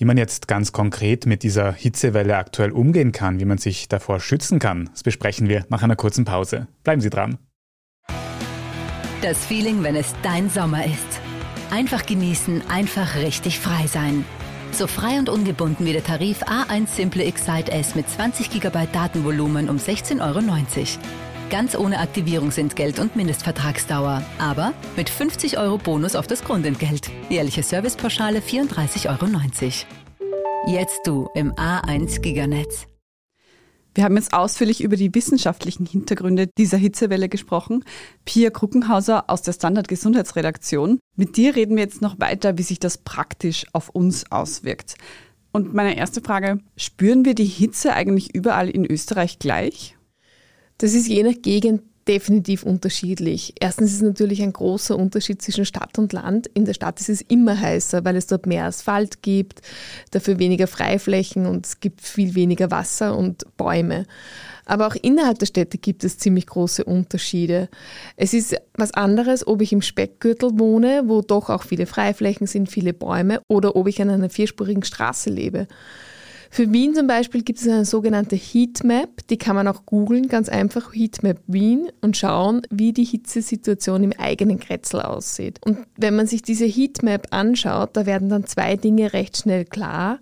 Wie 0.00 0.06
man 0.06 0.16
jetzt 0.16 0.48
ganz 0.48 0.72
konkret 0.72 1.26
mit 1.26 1.42
dieser 1.42 1.74
Hitzewelle 1.74 2.38
aktuell 2.38 2.70
umgehen 2.70 3.12
kann, 3.12 3.38
wie 3.38 3.44
man 3.44 3.58
sich 3.58 3.86
davor 3.86 4.18
schützen 4.18 4.58
kann, 4.58 4.88
das 4.92 5.02
besprechen 5.02 5.46
wir 5.50 5.66
nach 5.68 5.82
einer 5.82 5.94
kurzen 5.94 6.24
Pause. 6.24 6.68
Bleiben 6.84 7.02
Sie 7.02 7.10
dran. 7.10 7.36
Das 9.20 9.44
Feeling, 9.44 9.82
wenn 9.82 9.96
es 9.96 10.14
dein 10.22 10.48
Sommer 10.48 10.86
ist. 10.86 11.20
Einfach 11.70 12.06
genießen, 12.06 12.62
einfach 12.70 13.16
richtig 13.16 13.58
frei 13.58 13.86
sein. 13.88 14.24
So 14.72 14.86
frei 14.86 15.18
und 15.18 15.28
ungebunden 15.28 15.84
wie 15.84 15.92
der 15.92 16.02
Tarif 16.02 16.44
A1 16.44 16.86
Simple 16.86 17.24
Excite 17.24 17.70
S 17.70 17.94
mit 17.94 18.08
20 18.08 18.48
GB 18.48 18.86
Datenvolumen 18.94 19.68
um 19.68 19.76
16,90 19.76 20.22
Euro. 20.22 20.40
Ganz 21.50 21.76
ohne 21.76 21.98
Aktivierungsentgelt 21.98 23.00
und 23.00 23.16
Mindestvertragsdauer. 23.16 24.22
Aber 24.38 24.72
mit 24.96 25.10
50 25.10 25.58
Euro 25.58 25.78
Bonus 25.78 26.14
auf 26.14 26.28
das 26.28 26.44
Grundentgelt. 26.44 27.10
Jährliche 27.28 27.64
Servicepauschale 27.64 28.38
34,90 28.38 29.08
Euro. 29.08 30.72
Jetzt 30.72 31.00
du 31.04 31.28
im 31.34 31.52
A1 31.54 32.20
Giganetz. 32.20 32.86
Wir 33.96 34.04
haben 34.04 34.16
jetzt 34.16 34.32
ausführlich 34.32 34.80
über 34.80 34.94
die 34.94 35.12
wissenschaftlichen 35.12 35.86
Hintergründe 35.86 36.46
dieser 36.56 36.78
Hitzewelle 36.78 37.28
gesprochen. 37.28 37.84
Pia 38.24 38.50
Kruckenhauser 38.50 39.28
aus 39.28 39.42
der 39.42 39.52
Standard 39.52 39.88
Gesundheitsredaktion. 39.88 41.00
Mit 41.16 41.36
dir 41.36 41.56
reden 41.56 41.74
wir 41.74 41.82
jetzt 41.82 42.00
noch 42.00 42.20
weiter, 42.20 42.58
wie 42.58 42.62
sich 42.62 42.78
das 42.78 42.98
praktisch 42.98 43.66
auf 43.72 43.88
uns 43.88 44.30
auswirkt. 44.30 44.94
Und 45.50 45.74
meine 45.74 45.96
erste 45.96 46.20
Frage, 46.20 46.60
spüren 46.76 47.24
wir 47.24 47.34
die 47.34 47.44
Hitze 47.44 47.92
eigentlich 47.92 48.32
überall 48.36 48.70
in 48.70 48.86
Österreich 48.86 49.40
gleich? 49.40 49.96
Das 50.80 50.94
ist 50.94 51.08
je 51.08 51.22
nach 51.22 51.34
Gegend 51.42 51.82
definitiv 52.08 52.62
unterschiedlich. 52.62 53.52
Erstens 53.60 53.90
ist 53.90 53.96
es 53.96 54.02
natürlich 54.02 54.40
ein 54.42 54.54
großer 54.54 54.98
Unterschied 54.98 55.42
zwischen 55.42 55.66
Stadt 55.66 55.98
und 55.98 56.14
Land. 56.14 56.46
In 56.54 56.64
der 56.64 56.72
Stadt 56.72 56.98
ist 57.00 57.10
es 57.10 57.20
immer 57.20 57.60
heißer, 57.60 58.02
weil 58.06 58.16
es 58.16 58.26
dort 58.26 58.46
mehr 58.46 58.64
Asphalt 58.64 59.22
gibt, 59.22 59.60
dafür 60.10 60.38
weniger 60.38 60.66
Freiflächen 60.66 61.44
und 61.44 61.66
es 61.66 61.80
gibt 61.80 62.00
viel 62.00 62.34
weniger 62.34 62.70
Wasser 62.70 63.14
und 63.14 63.44
Bäume. 63.58 64.06
Aber 64.64 64.86
auch 64.86 64.94
innerhalb 64.94 65.38
der 65.38 65.46
Städte 65.46 65.76
gibt 65.76 66.02
es 66.02 66.16
ziemlich 66.16 66.46
große 66.46 66.84
Unterschiede. 66.84 67.68
Es 68.16 68.32
ist 68.32 68.56
was 68.72 68.94
anderes, 68.94 69.46
ob 69.46 69.60
ich 69.60 69.74
im 69.74 69.82
Speckgürtel 69.82 70.58
wohne, 70.58 71.02
wo 71.08 71.20
doch 71.20 71.50
auch 71.50 71.64
viele 71.64 71.84
Freiflächen 71.84 72.46
sind, 72.46 72.70
viele 72.70 72.94
Bäume, 72.94 73.42
oder 73.48 73.76
ob 73.76 73.86
ich 73.86 74.00
an 74.00 74.08
einer 74.08 74.30
vierspurigen 74.30 74.82
Straße 74.82 75.28
lebe. 75.28 75.68
Für 76.52 76.72
Wien 76.72 76.96
zum 76.96 77.06
Beispiel 77.06 77.42
gibt 77.42 77.60
es 77.60 77.68
eine 77.68 77.84
sogenannte 77.84 78.34
Heatmap, 78.34 79.24
die 79.28 79.38
kann 79.38 79.54
man 79.54 79.68
auch 79.68 79.86
googeln, 79.86 80.26
ganz 80.26 80.48
einfach 80.48 80.92
Heatmap 80.92 81.38
Wien 81.46 81.92
und 82.00 82.16
schauen, 82.16 82.62
wie 82.70 82.92
die 82.92 83.04
Hitzesituation 83.04 84.02
im 84.02 84.12
eigenen 84.18 84.58
Kretzel 84.58 85.00
aussieht. 85.00 85.60
Und 85.64 85.78
wenn 85.96 86.16
man 86.16 86.26
sich 86.26 86.42
diese 86.42 86.66
Heatmap 86.66 87.28
anschaut, 87.30 87.90
da 87.92 88.04
werden 88.04 88.28
dann 88.28 88.46
zwei 88.46 88.74
Dinge 88.74 89.12
recht 89.12 89.36
schnell 89.36 89.64
klar. 89.64 90.18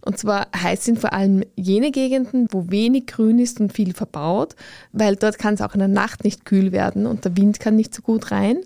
Und 0.00 0.16
zwar 0.16 0.46
heiß 0.54 0.84
sind 0.84 1.00
vor 1.00 1.12
allem 1.12 1.42
jene 1.56 1.90
Gegenden, 1.90 2.46
wo 2.50 2.70
wenig 2.70 3.06
Grün 3.08 3.40
ist 3.40 3.58
und 3.58 3.72
viel 3.72 3.94
verbaut, 3.94 4.54
weil 4.92 5.16
dort 5.16 5.38
kann 5.38 5.54
es 5.54 5.60
auch 5.60 5.74
in 5.74 5.80
der 5.80 5.88
Nacht 5.88 6.22
nicht 6.22 6.44
kühl 6.44 6.70
werden 6.70 7.04
und 7.06 7.24
der 7.24 7.36
Wind 7.36 7.58
kann 7.58 7.74
nicht 7.74 7.92
so 7.94 8.02
gut 8.02 8.30
rein. 8.30 8.58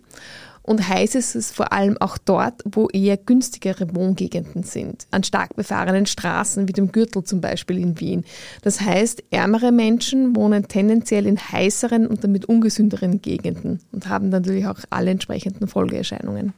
Und 0.69 0.87
heiß 0.87 1.15
ist 1.15 1.35
es 1.35 1.51
vor 1.51 1.73
allem 1.73 1.97
auch 1.99 2.19
dort, 2.19 2.63
wo 2.71 2.89
eher 2.89 3.17
günstigere 3.17 3.95
Wohngegenden 3.95 4.65
sind, 4.65 5.07
an 5.11 5.25
stark 5.25 5.57
befahrenen 5.57 6.05
Straßen 6.05 6.69
wie 6.69 6.75
dem 6.75 6.93
Gürtel 6.93 7.25
zum 7.25 7.41
Beispiel 7.41 7.79
in 7.79 7.99
Wien. 8.01 8.27
Das 8.61 8.83
heißt, 8.83 9.25
ärmere 9.31 9.73
Menschen 9.73 10.37
wohnen 10.37 10.69
tendenziell 10.69 11.25
in 11.25 11.39
heißeren 11.39 12.07
und 12.07 12.23
damit 12.23 12.45
ungesünderen 12.45 13.23
Gegenden 13.23 13.81
und 13.93 14.11
haben 14.11 14.29
natürlich 14.29 14.67
auch 14.67 14.77
alle 14.91 15.11
entsprechenden 15.11 15.69
Folgeerscheinungen. 15.69 16.53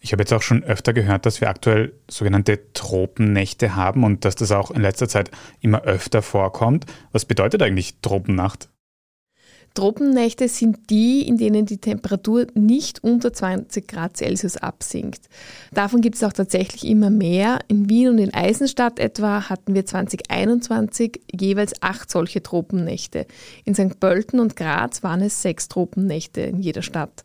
Ich 0.00 0.12
habe 0.12 0.22
jetzt 0.22 0.32
auch 0.32 0.40
schon 0.40 0.64
öfter 0.64 0.94
gehört, 0.94 1.26
dass 1.26 1.42
wir 1.42 1.50
aktuell 1.50 1.92
sogenannte 2.10 2.72
Tropennächte 2.72 3.76
haben 3.76 4.04
und 4.04 4.24
dass 4.24 4.36
das 4.36 4.52
auch 4.52 4.70
in 4.70 4.80
letzter 4.80 5.06
Zeit 5.06 5.30
immer 5.60 5.82
öfter 5.82 6.22
vorkommt. 6.22 6.86
Was 7.12 7.26
bedeutet 7.26 7.60
eigentlich 7.60 8.00
Tropennacht? 8.00 8.70
Tropennächte 9.74 10.48
sind 10.48 10.90
die, 10.90 11.26
in 11.26 11.36
denen 11.36 11.64
die 11.64 11.78
Temperatur 11.78 12.46
nicht 12.54 13.04
unter 13.04 13.32
20 13.32 13.86
Grad 13.86 14.16
Celsius 14.16 14.56
absinkt. 14.56 15.28
Davon 15.72 16.00
gibt 16.00 16.16
es 16.16 16.24
auch 16.24 16.32
tatsächlich 16.32 16.84
immer 16.86 17.10
mehr. 17.10 17.60
In 17.68 17.88
Wien 17.88 18.08
und 18.08 18.18
in 18.18 18.34
Eisenstadt 18.34 18.98
etwa 18.98 19.48
hatten 19.48 19.74
wir 19.74 19.86
2021 19.86 21.20
jeweils 21.32 21.80
acht 21.82 22.10
solche 22.10 22.42
Tropennächte. 22.42 23.26
In 23.64 23.74
St. 23.74 24.00
Pölten 24.00 24.40
und 24.40 24.56
Graz 24.56 25.04
waren 25.04 25.22
es 25.22 25.40
sechs 25.40 25.68
Tropennächte 25.68 26.40
in 26.40 26.60
jeder 26.60 26.82
Stadt. 26.82 27.22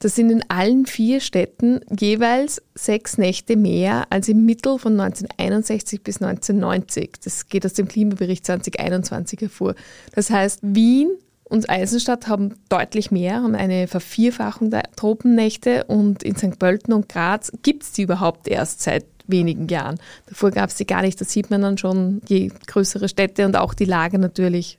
Das 0.00 0.14
sind 0.14 0.30
in 0.30 0.44
allen 0.48 0.86
vier 0.86 1.20
Städten 1.20 1.80
jeweils 1.98 2.60
sechs 2.74 3.16
Nächte 3.16 3.56
mehr 3.56 4.06
als 4.10 4.28
im 4.28 4.44
Mittel 4.44 4.78
von 4.78 4.98
1961 5.00 6.02
bis 6.02 6.20
1990. 6.20 7.12
Das 7.22 7.48
geht 7.48 7.64
aus 7.64 7.72
dem 7.74 7.88
Klimabericht 7.88 8.44
2021 8.44 9.40
hervor. 9.40 9.74
Das 10.12 10.30
heißt, 10.30 10.60
Wien 10.62 11.10
und 11.48 11.70
Eisenstadt 11.70 12.26
haben 12.26 12.54
deutlich 12.68 13.10
mehr, 13.10 13.42
haben 13.42 13.54
eine 13.54 13.86
Vervierfachung 13.86 14.70
der 14.70 14.82
Tropennächte 14.96 15.84
und 15.84 16.22
in 16.22 16.36
St. 16.36 16.58
Pölten 16.58 16.92
und 16.92 17.08
Graz 17.08 17.52
gibt 17.62 17.84
es 17.84 17.92
die 17.92 18.02
überhaupt 18.02 18.48
erst 18.48 18.82
seit 18.82 19.06
wenigen 19.28 19.68
Jahren. 19.68 19.98
Davor 20.26 20.50
gab 20.50 20.70
es 20.70 20.76
die 20.76 20.86
gar 20.86 21.02
nicht. 21.02 21.20
Das 21.20 21.30
sieht 21.30 21.50
man 21.50 21.62
dann 21.62 21.78
schon, 21.78 22.20
je 22.26 22.50
größere 22.66 23.08
Städte 23.08 23.46
und 23.46 23.56
auch 23.56 23.74
die 23.74 23.84
Lage 23.84 24.18
natürlich. 24.18 24.78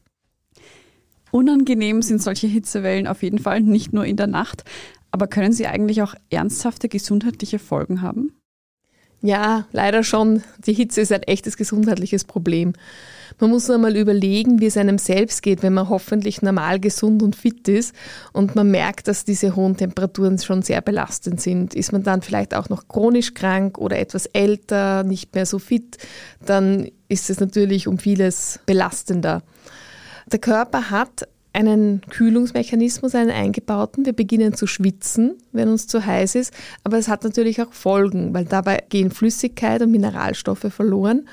Unangenehm 1.31 2.01
sind 2.01 2.21
solche 2.21 2.47
Hitzewellen 2.47 3.07
auf 3.07 3.23
jeden 3.23 3.39
Fall, 3.39 3.61
nicht 3.61 3.93
nur 3.93 4.05
in 4.05 4.17
der 4.17 4.27
Nacht. 4.27 4.63
Aber 5.11 5.27
können 5.27 5.53
sie 5.53 5.67
eigentlich 5.67 6.01
auch 6.01 6.15
ernsthafte 6.29 6.89
gesundheitliche 6.89 7.59
Folgen 7.59 8.01
haben? 8.01 8.33
Ja, 9.21 9.67
leider 9.71 10.03
schon. 10.03 10.43
Die 10.65 10.73
Hitze 10.73 11.01
ist 11.01 11.11
ein 11.11 11.23
echtes 11.23 11.57
gesundheitliches 11.57 12.23
Problem. 12.23 12.73
Man 13.39 13.49
muss 13.49 13.67
nur 13.67 13.77
mal 13.77 13.95
überlegen, 13.95 14.59
wie 14.59 14.65
es 14.67 14.77
einem 14.77 14.97
selbst 14.97 15.41
geht, 15.41 15.63
wenn 15.63 15.73
man 15.73 15.89
hoffentlich 15.89 16.41
normal 16.41 16.79
gesund 16.79 17.23
und 17.23 17.35
fit 17.35 17.67
ist 17.67 17.93
und 18.33 18.55
man 18.55 18.71
merkt, 18.71 19.07
dass 19.07 19.25
diese 19.25 19.55
hohen 19.55 19.77
Temperaturen 19.77 20.39
schon 20.39 20.61
sehr 20.61 20.81
belastend 20.81 21.41
sind. 21.41 21.73
Ist 21.73 21.91
man 21.91 22.03
dann 22.03 22.21
vielleicht 22.21 22.53
auch 22.53 22.69
noch 22.69 22.87
chronisch 22.87 23.33
krank 23.33 23.77
oder 23.77 23.99
etwas 23.99 24.25
älter, 24.27 25.03
nicht 25.03 25.35
mehr 25.35 25.45
so 25.45 25.59
fit, 25.59 25.97
dann 26.45 26.89
ist 27.09 27.29
es 27.29 27.39
natürlich 27.39 27.87
um 27.87 27.99
vieles 27.99 28.59
belastender. 28.65 29.43
Der 30.31 30.39
Körper 30.39 30.89
hat 30.89 31.27
einen 31.57 32.01
Kühlungsmechanismus, 32.01 33.15
einen 33.15 33.31
eingebauten. 33.31 34.05
Wir 34.05 34.13
beginnen 34.13 34.53
zu 34.53 34.67
schwitzen, 34.67 35.37
wenn 35.53 35.69
uns 35.69 35.87
zu 35.87 36.05
heiß 36.05 36.35
ist, 36.35 36.53
aber 36.83 36.99
es 36.99 37.07
hat 37.07 37.23
natürlich 37.23 37.61
auch 37.61 37.73
Folgen, 37.73 38.33
weil 38.33 38.45
dabei 38.45 38.83
gehen 38.89 39.09
Flüssigkeit 39.09 39.81
und 39.81 39.89
Mineralstoffe 39.89 40.67
verloren. 40.69 41.27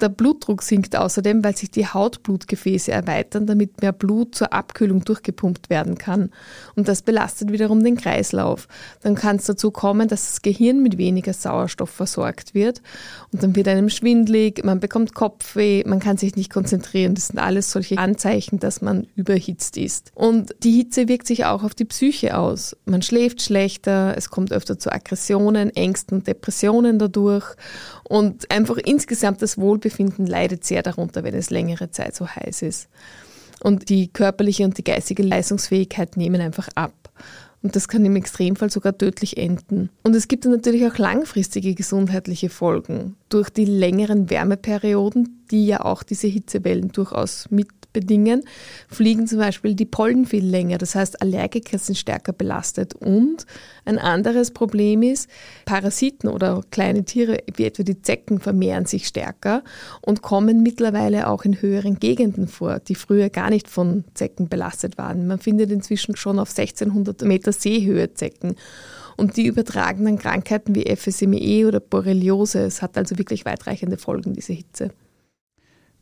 Der 0.00 0.10
Blutdruck 0.10 0.62
sinkt 0.62 0.94
außerdem, 0.94 1.42
weil 1.42 1.56
sich 1.56 1.70
die 1.70 1.86
Hautblutgefäße 1.86 2.92
erweitern, 2.92 3.46
damit 3.46 3.80
mehr 3.80 3.92
Blut 3.92 4.34
zur 4.34 4.52
Abkühlung 4.52 5.02
durchgepumpt 5.02 5.70
werden 5.70 5.96
kann. 5.96 6.30
Und 6.76 6.88
das 6.88 7.00
belastet 7.00 7.52
wiederum 7.52 7.82
den 7.82 7.96
Kreislauf. 7.96 8.68
Dann 9.02 9.14
kann 9.14 9.36
es 9.36 9.46
dazu 9.46 9.70
kommen, 9.70 10.06
dass 10.06 10.26
das 10.26 10.42
Gehirn 10.42 10.82
mit 10.82 10.98
weniger 10.98 11.32
Sauerstoff 11.32 11.88
versorgt 11.88 12.54
wird. 12.54 12.82
Und 13.32 13.42
dann 13.42 13.56
wird 13.56 13.68
einem 13.68 13.88
schwindlig, 13.88 14.64
man 14.64 14.80
bekommt 14.80 15.14
Kopfweh, 15.14 15.84
man 15.86 16.00
kann 16.00 16.16
sich 16.16 16.34
nicht 16.34 16.50
konzentrieren. 16.50 17.14
Das 17.14 17.28
sind 17.28 17.38
alles 17.38 17.70
solche 17.70 17.98
Anzeichen, 17.98 18.58
dass 18.58 18.80
man 18.80 19.06
überhitzt 19.16 19.76
ist. 19.76 20.12
Und 20.14 20.54
die 20.62 20.72
Hitze 20.72 21.08
wirkt 21.08 21.26
sich 21.26 21.44
auch 21.44 21.62
auf 21.62 21.74
die 21.74 21.84
Psyche 21.84 22.36
aus. 22.36 22.76
Man 22.86 23.02
schläft 23.02 23.42
schlechter, 23.42 24.14
es 24.16 24.30
kommt 24.30 24.50
öfter 24.50 24.78
zu 24.78 24.90
Aggressionen, 24.90 25.74
Ängsten, 25.76 26.24
Depressionen 26.24 26.98
dadurch. 26.98 27.54
Und 28.04 28.50
einfach 28.50 28.78
insgesamt 28.78 29.42
das 29.42 29.58
Wohl 29.58 29.78
Wohlbefinden 29.78 30.26
leidet 30.26 30.64
sehr 30.64 30.82
darunter, 30.82 31.22
wenn 31.24 31.34
es 31.34 31.50
längere 31.50 31.90
Zeit 31.90 32.14
so 32.14 32.26
heiß 32.26 32.62
ist. 32.62 32.88
Und 33.60 33.88
die 33.88 34.08
körperliche 34.08 34.64
und 34.64 34.78
die 34.78 34.84
geistige 34.84 35.22
Leistungsfähigkeit 35.22 36.16
nehmen 36.16 36.40
einfach 36.40 36.68
ab. 36.74 36.94
Und 37.62 37.74
das 37.74 37.88
kann 37.88 38.04
im 38.04 38.16
Extremfall 38.16 38.70
sogar 38.70 38.96
tödlich 38.96 39.36
enden. 39.36 39.90
Und 40.04 40.14
es 40.14 40.28
gibt 40.28 40.44
dann 40.44 40.52
natürlich 40.52 40.86
auch 40.86 40.98
langfristige 40.98 41.74
gesundheitliche 41.74 42.50
Folgen. 42.50 43.16
Durch 43.28 43.50
die 43.50 43.64
längeren 43.64 44.30
Wärmeperioden, 44.30 45.44
die 45.50 45.66
ja 45.66 45.84
auch 45.84 46.02
diese 46.02 46.28
Hitzewellen 46.28 46.92
durchaus 46.92 47.50
mit 47.50 47.68
bedingen, 47.98 48.44
fliegen 48.88 49.26
zum 49.26 49.38
Beispiel 49.38 49.74
die 49.74 49.84
Pollen 49.84 50.24
viel 50.24 50.44
länger. 50.44 50.78
Das 50.78 50.94
heißt, 50.94 51.20
Allergiker 51.20 51.78
sind 51.78 51.96
stärker 51.96 52.32
belastet. 52.32 52.94
Und 52.94 53.46
ein 53.84 53.98
anderes 53.98 54.52
Problem 54.52 55.02
ist, 55.02 55.28
Parasiten 55.64 56.28
oder 56.28 56.62
kleine 56.70 57.04
Tiere 57.04 57.38
wie 57.56 57.64
etwa 57.64 57.82
die 57.82 58.00
Zecken 58.00 58.38
vermehren 58.38 58.86
sich 58.86 59.06
stärker 59.06 59.64
und 60.00 60.22
kommen 60.22 60.62
mittlerweile 60.62 61.28
auch 61.28 61.44
in 61.44 61.60
höheren 61.60 61.98
Gegenden 61.98 62.48
vor, 62.48 62.78
die 62.78 62.94
früher 62.94 63.30
gar 63.30 63.50
nicht 63.50 63.68
von 63.68 64.04
Zecken 64.14 64.48
belastet 64.48 64.98
waren. 64.98 65.26
Man 65.26 65.38
findet 65.38 65.72
inzwischen 65.72 66.16
schon 66.16 66.38
auf 66.38 66.50
1600 66.50 67.22
Meter 67.22 67.52
Seehöhe 67.52 68.14
Zecken. 68.14 68.54
Und 69.16 69.36
die 69.36 69.46
übertragen 69.46 70.04
dann 70.04 70.18
Krankheiten 70.18 70.76
wie 70.76 70.94
FSME 70.94 71.66
oder 71.66 71.80
Borreliose. 71.80 72.60
Es 72.60 72.82
hat 72.82 72.96
also 72.96 73.18
wirklich 73.18 73.44
weitreichende 73.44 73.96
Folgen, 73.96 74.32
diese 74.32 74.52
Hitze. 74.52 74.92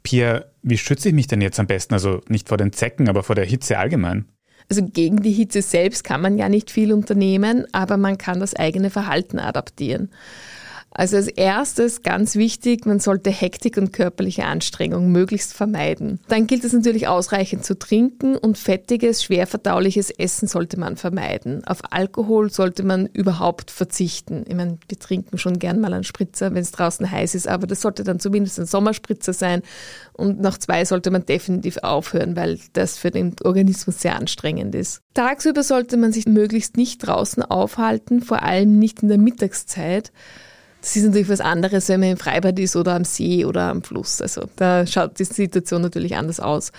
Pia, 0.07 0.45
wie 0.63 0.79
schütze 0.79 1.09
ich 1.09 1.15
mich 1.17 1.27
denn 1.27 1.41
jetzt 1.41 1.59
am 1.59 1.67
besten? 1.67 1.93
Also 1.93 2.21
nicht 2.29 2.49
vor 2.49 2.59
den 2.59 2.73
Zecken, 2.73 3.09
aber 3.09 3.25
vor 3.25 3.35
der 3.35 3.45
Hitze 3.45 3.77
allgemein? 3.77 4.27
Also 4.69 4.85
gegen 4.85 5.21
die 5.21 5.33
Hitze 5.33 5.63
selbst 5.63 6.05
kann 6.05 6.21
man 6.21 6.39
ja 6.39 6.49
nicht 6.49 6.71
viel 6.71 6.93
unternehmen, 6.93 7.67
aber 7.73 7.97
man 7.97 8.17
kann 8.17 8.39
das 8.39 8.55
eigene 8.55 8.91
Verhalten 8.91 9.41
adaptieren. 9.41 10.11
Also 10.99 11.17
als 11.17 11.29
erstes 11.29 12.03
ganz 12.03 12.37
wichtig, 12.37 12.87
man 12.87 13.01
sollte 13.01 13.29
Hektik 13.29 13.77
und 13.77 13.93
körperliche 13.93 14.47
Anstrengung 14.47 15.13
möglichst 15.13 15.53
vermeiden. 15.53 16.21
Dann 16.29 16.47
gilt 16.47 16.65
es 16.65 16.73
natürlich 16.73 17.07
ausreichend 17.07 17.67
zu 17.67 17.79
trinken 17.79 18.35
und 18.35 18.57
fettiges, 18.57 19.23
schwerverdauliches 19.23 20.09
Essen 20.11 20.49
sollte 20.49 20.81
man 20.81 20.97
vermeiden. 20.97 21.63
Auf 21.67 21.81
Alkohol 21.91 22.51
sollte 22.51 22.83
man 22.83 23.05
überhaupt 23.07 23.71
verzichten. 23.71 24.45
Ich 24.49 24.55
meine, 24.55 24.79
wir 24.89 24.99
trinken 24.99 25.37
schon 25.37 25.59
gern 25.59 25.81
mal 25.81 25.93
einen 25.93 26.03
Spritzer, 26.03 26.55
wenn 26.55 26.63
es 26.63 26.73
draußen 26.73 27.11
heiß 27.11 27.35
ist, 27.35 27.47
aber 27.47 27.67
das 27.67 27.83
sollte 27.83 28.03
dann 28.03 28.19
zumindest 28.19 28.59
ein 28.59 28.67
Sommerspritzer 28.67 29.35
sein 29.35 29.61
und 30.15 30.41
nach 30.41 30.57
zwei 30.57 30.87
sollte 30.87 31.11
man 31.11 31.27
definitiv 31.27 31.77
aufhören, 31.83 32.37
weil 32.37 32.59
das 32.73 32.97
für 32.97 33.11
den 33.11 33.37
Organismus 33.45 34.01
sehr 34.01 34.17
anstrengend 34.17 34.75
ist. 34.75 35.03
Tagsüber 35.13 35.63
sollte 35.63 35.99
man 35.99 36.13
sich 36.13 36.27
möglichst 36.27 36.79
nicht 36.79 37.07
draußen 37.07 37.43
aufhalten, 37.43 38.23
vor 38.23 38.43
allem 38.43 38.79
nicht 38.79 39.03
in 39.03 39.09
der 39.09 39.19
Mittagszeit. 39.19 40.11
Das 40.87 40.95
ist 40.95 41.03
natürlich 41.03 41.29
was 41.29 41.41
anderes, 41.41 41.89
wenn 41.89 41.99
man 41.99 42.11
im 42.11 42.17
Freibad 42.17 42.57
ist 42.61 42.77
oder 42.77 42.95
am 42.95 43.03
See 43.03 43.45
oder 43.45 43.71
am 43.71 43.83
Fluss. 43.83 44.23
Also 44.23 44.43
da 44.55 44.87
schaut 44.87 45.19
die 45.19 45.25
Situation 45.25 45.83
natürlich 45.83 46.15
anders 46.15 46.39
aus. 46.39 46.71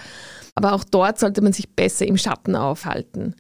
Aber 0.56 0.72
auch 0.72 0.86
dort 0.86 1.20
sollte 1.20 1.42
man 1.42 1.52
sich 1.52 1.68
besser 1.72 2.08
im 2.08 2.18
Schatten 2.18 2.56
aufhalten. 2.56 3.36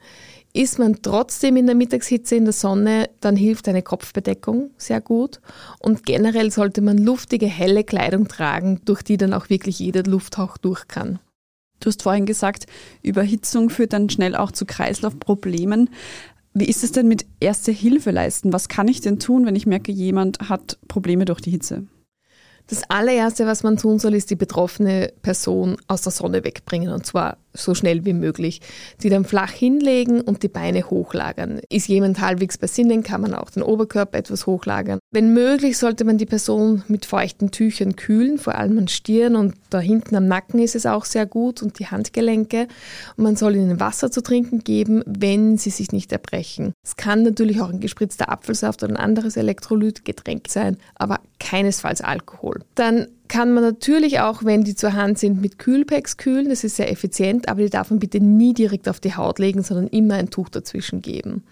Ist 0.51 0.77
man 0.77 1.01
trotzdem 1.01 1.55
in 1.55 1.67
der 1.67 1.75
Mittagshitze 1.75 2.35
in 2.35 2.43
der 2.43 2.53
Sonne, 2.53 3.09
dann 3.21 3.37
hilft 3.37 3.69
eine 3.69 3.81
Kopfbedeckung 3.81 4.71
sehr 4.75 4.99
gut. 4.99 5.39
Und 5.79 6.05
generell 6.05 6.51
sollte 6.51 6.81
man 6.81 6.97
luftige, 6.97 7.45
helle 7.45 7.85
Kleidung 7.85 8.27
tragen, 8.27 8.81
durch 8.83 9.03
die 9.03 9.15
dann 9.15 9.33
auch 9.33 9.49
wirklich 9.49 9.79
jeder 9.79 10.03
Lufthauch 10.03 10.57
durch 10.57 10.89
kann. 10.89 11.19
Du 11.79 11.87
hast 11.87 12.03
vorhin 12.03 12.25
gesagt, 12.25 12.65
Überhitzung 13.03 13.69
führt 13.69 13.93
dann 13.93 14.09
schnell 14.09 14.35
auch 14.35 14.51
zu 14.51 14.65
Kreislaufproblemen. 14.65 15.91
Wie 16.59 16.65
ist 16.65 16.83
es 16.83 16.91
denn 16.91 17.07
mit 17.07 17.27
Erste 17.39 17.71
Hilfe 17.71 18.09
leisten? 18.09 18.51
Was 18.51 18.67
kann 18.67 18.87
ich 18.87 18.99
denn 18.99 19.19
tun, 19.19 19.45
wenn 19.45 19.55
ich 19.55 19.67
merke, 19.67 19.91
jemand 19.91 20.49
hat 20.49 20.79
Probleme 20.87 21.25
durch 21.25 21.39
die 21.39 21.51
Hitze? 21.51 21.85
Das 22.65 22.89
allererste, 22.89 23.45
was 23.45 23.61
man 23.61 23.77
tun 23.77 23.99
soll, 23.99 24.15
ist 24.15 24.31
die 24.31 24.35
betroffene 24.35 25.13
Person 25.21 25.77
aus 25.85 26.01
der 26.01 26.11
Sonne 26.11 26.43
wegbringen 26.43 26.91
und 26.91 27.05
zwar 27.05 27.37
so 27.57 27.75
schnell 27.75 28.05
wie 28.05 28.13
möglich. 28.13 28.61
Die 29.03 29.09
dann 29.09 29.25
flach 29.25 29.51
hinlegen 29.51 30.21
und 30.21 30.43
die 30.43 30.47
Beine 30.47 30.89
hochlagern. 30.89 31.59
Ist 31.69 31.87
jemand 31.87 32.19
halbwegs 32.21 32.57
bei 32.57 32.67
Sinnen, 32.67 33.03
kann 33.03 33.21
man 33.21 33.33
auch 33.33 33.49
den 33.49 33.63
Oberkörper 33.63 34.17
etwas 34.17 34.45
hochlagern. 34.45 34.99
Wenn 35.11 35.33
möglich, 35.33 35.77
sollte 35.77 36.05
man 36.05 36.17
die 36.17 36.25
Person 36.25 36.83
mit 36.87 37.05
feuchten 37.05 37.51
Tüchern 37.51 37.95
kühlen, 37.95 38.37
vor 38.37 38.55
allem 38.55 38.77
an 38.77 38.87
Stirn 38.87 39.35
und 39.35 39.55
da 39.69 39.79
hinten 39.79 40.15
am 40.15 40.27
Nacken 40.27 40.59
ist 40.59 40.75
es 40.75 40.85
auch 40.85 41.05
sehr 41.05 41.25
gut 41.25 41.61
und 41.61 41.79
die 41.79 41.87
Handgelenke. 41.87 42.67
Und 43.15 43.23
man 43.23 43.35
soll 43.35 43.55
ihnen 43.55 43.79
Wasser 43.79 44.11
zu 44.11 44.21
trinken 44.21 44.59
geben, 44.59 45.03
wenn 45.05 45.57
sie 45.57 45.69
sich 45.69 45.91
nicht 45.91 46.11
erbrechen. 46.11 46.73
Es 46.83 46.95
kann 46.95 47.23
natürlich 47.23 47.61
auch 47.61 47.69
ein 47.69 47.79
gespritzter 47.79 48.29
Apfelsaft 48.29 48.83
oder 48.83 48.93
ein 48.93 48.97
anderes 48.97 49.37
Elektrolytgetränk 49.37 50.47
sein, 50.49 50.77
aber 50.95 51.19
keinesfalls 51.39 52.01
Alkohol. 52.01 52.61
Dann 52.75 53.07
kann 53.27 53.53
man 53.53 53.63
natürlich 53.63 54.19
auch, 54.19 54.43
wenn 54.43 54.63
die 54.63 54.75
zur 54.75 54.93
Hand 54.93 55.19
sind, 55.19 55.41
mit 55.41 55.59
Kühlpacks 55.59 56.17
kühlen. 56.17 56.49
Das 56.49 56.63
ist 56.63 56.75
sehr 56.75 56.91
effizient, 56.91 57.49
aber 57.49 57.61
die 57.61 57.69
darf 57.69 57.89
man 57.89 57.99
bitte 57.99 58.19
nie 58.19 58.53
direkt 58.53 58.89
auf 58.89 58.99
die 58.99 59.15
Haut 59.15 59.39
legen, 59.39 59.63
sondern 59.63 59.87
immer 59.87 60.15
ein 60.15 60.29
Tuch 60.29 60.49
dazwischen 60.49 61.01
geben. 61.01 61.43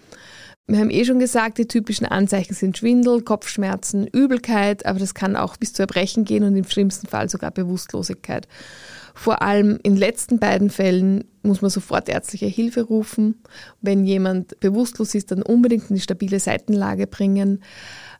Wir 0.68 0.80
haben 0.80 0.90
eh 0.90 1.06
schon 1.06 1.20
gesagt, 1.20 1.60
die 1.60 1.68
typischen 1.68 2.08
Anzeichen 2.08 2.56
sind 2.56 2.76
Schwindel, 2.76 3.22
Kopfschmerzen, 3.22 4.08
Übelkeit, 4.08 4.86
aber 4.88 4.98
das 4.98 5.14
kann 5.14 5.36
auch 5.36 5.58
bis 5.58 5.74
zu 5.74 5.84
Erbrechen 5.84 6.26
gehen 6.26 6.44
und 6.44 6.56
im 6.56 6.64
schlimmsten 6.64 7.06
Fall 7.06 7.30
sogar 7.30 7.52
Bewusstlosigkeit. 7.52 8.48
Vor 9.14 9.44
allem 9.44 9.80
in 9.84 9.94
den 9.94 9.98
letzten 9.98 10.40
beiden 10.40 10.72
Fällen 10.72 11.26
muss 11.44 11.62
man 11.62 11.70
sofort 11.70 12.10
ärztliche 12.10 12.48
Hilfe 12.48 12.82
rufen. 12.82 13.36
Wenn 13.82 14.06
jemand 14.06 14.60
bewusstlos 14.60 15.14
ist, 15.14 15.30
dann 15.30 15.44
unbedingt 15.44 15.90
in 15.90 15.96
die 15.96 16.02
stabile 16.02 16.40
Seitenlage 16.40 17.06
bringen. 17.06 17.62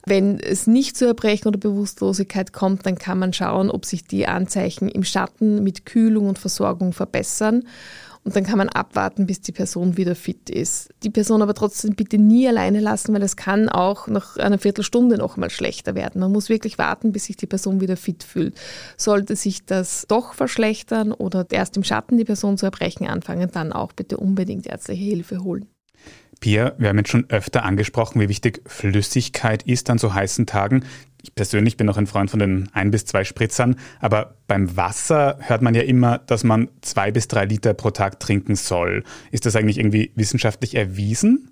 Wenn 0.08 0.38
es 0.38 0.68
nicht 0.68 0.96
zu 0.96 1.04
Erbrechen 1.04 1.48
oder 1.48 1.58
Bewusstlosigkeit 1.58 2.52
kommt, 2.52 2.86
dann 2.86 2.96
kann 2.96 3.18
man 3.18 3.32
schauen, 3.32 3.72
ob 3.72 3.84
sich 3.84 4.04
die 4.04 4.28
Anzeichen 4.28 4.88
im 4.88 5.02
Schatten 5.02 5.64
mit 5.64 5.84
Kühlung 5.84 6.28
und 6.28 6.38
Versorgung 6.38 6.92
verbessern. 6.92 7.64
Und 8.22 8.36
dann 8.36 8.44
kann 8.44 8.58
man 8.58 8.68
abwarten, 8.68 9.26
bis 9.26 9.40
die 9.40 9.52
Person 9.52 9.96
wieder 9.96 10.14
fit 10.14 10.48
ist. 10.48 10.90
Die 11.02 11.10
Person 11.10 11.42
aber 11.42 11.54
trotzdem 11.54 11.94
bitte 11.94 12.18
nie 12.18 12.46
alleine 12.46 12.80
lassen, 12.80 13.14
weil 13.14 13.22
es 13.22 13.36
kann 13.36 13.68
auch 13.68 14.06
nach 14.06 14.36
einer 14.36 14.58
Viertelstunde 14.58 15.16
noch 15.16 15.36
mal 15.36 15.50
schlechter 15.50 15.96
werden. 15.96 16.20
Man 16.20 16.32
muss 16.32 16.48
wirklich 16.48 16.78
warten, 16.78 17.10
bis 17.10 17.24
sich 17.24 17.36
die 17.36 17.46
Person 17.46 17.80
wieder 17.80 17.96
fit 17.96 18.22
fühlt. 18.22 18.56
Sollte 18.96 19.34
sich 19.34 19.64
das 19.64 20.06
doch 20.08 20.34
verschlechtern 20.34 21.12
oder 21.12 21.46
erst 21.50 21.76
im 21.76 21.84
Schatten 21.84 22.16
die 22.16 22.24
Person 22.24 22.58
zu 22.58 22.66
erbrechen 22.66 23.08
anfangen, 23.08 23.50
dann 23.52 23.72
auch 23.72 23.92
bitte 23.92 24.16
unbedingt 24.16 24.66
ärztliche 24.66 25.04
Hilfe 25.04 25.42
holen. 25.42 25.66
Pia, 26.40 26.74
wir 26.78 26.88
haben 26.88 26.98
jetzt 26.98 27.10
schon 27.10 27.28
öfter 27.30 27.64
angesprochen, 27.64 28.20
wie 28.20 28.28
wichtig 28.28 28.62
Flüssigkeit 28.66 29.62
ist 29.62 29.90
an 29.90 29.98
so 29.98 30.14
heißen 30.14 30.46
Tagen. 30.46 30.84
Ich 31.22 31.34
persönlich 31.34 31.76
bin 31.76 31.88
auch 31.88 31.96
ein 31.96 32.06
Freund 32.06 32.30
von 32.30 32.38
den 32.38 32.68
ein 32.72 32.90
bis 32.90 33.04
zwei 33.04 33.24
Spritzern, 33.24 33.76
aber 34.00 34.36
beim 34.46 34.76
Wasser 34.76 35.38
hört 35.40 35.60
man 35.60 35.74
ja 35.74 35.82
immer, 35.82 36.18
dass 36.18 36.44
man 36.44 36.68
zwei 36.82 37.10
bis 37.10 37.26
drei 37.26 37.46
Liter 37.46 37.74
pro 37.74 37.90
Tag 37.90 38.20
trinken 38.20 38.54
soll. 38.54 39.02
Ist 39.32 39.44
das 39.44 39.56
eigentlich 39.56 39.78
irgendwie 39.78 40.12
wissenschaftlich 40.14 40.76
erwiesen? 40.76 41.50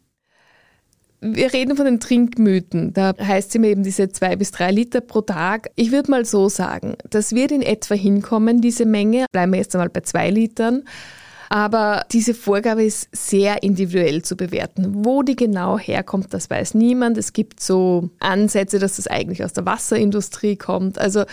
Wir 1.20 1.54
reden 1.54 1.74
von 1.74 1.86
den 1.86 2.00
Trinkmythen. 2.00 2.92
Da 2.92 3.14
heißt 3.18 3.48
es 3.48 3.54
immer 3.54 3.68
eben 3.68 3.82
diese 3.82 4.10
zwei 4.10 4.36
bis 4.36 4.50
drei 4.50 4.70
Liter 4.70 5.00
pro 5.00 5.22
Tag. 5.22 5.70
Ich 5.74 5.90
würde 5.90 6.10
mal 6.10 6.26
so 6.26 6.50
sagen, 6.50 6.96
das 7.08 7.34
wird 7.34 7.50
in 7.50 7.62
etwa 7.62 7.94
hinkommen, 7.94 8.60
diese 8.60 8.84
Menge. 8.84 9.24
Bleiben 9.32 9.52
wir 9.52 9.58
jetzt 9.58 9.74
einmal 9.74 9.88
bei 9.88 10.02
zwei 10.02 10.28
Litern. 10.28 10.84
Aber 11.48 12.04
diese 12.12 12.34
Vorgabe 12.34 12.84
ist 12.84 13.08
sehr 13.12 13.62
individuell 13.62 14.22
zu 14.22 14.36
bewerten. 14.36 15.04
Wo 15.04 15.22
die 15.22 15.36
genau 15.36 15.78
herkommt, 15.78 16.32
das 16.32 16.50
weiß 16.50 16.74
niemand. 16.74 17.18
Es 17.18 17.32
gibt 17.32 17.60
so 17.60 18.10
Ansätze, 18.20 18.78
dass 18.78 18.96
das 18.96 19.06
eigentlich 19.06 19.44
aus 19.44 19.52
der 19.52 19.66
Wasserindustrie 19.66 20.56
kommt. 20.56 20.98
Also 20.98 21.24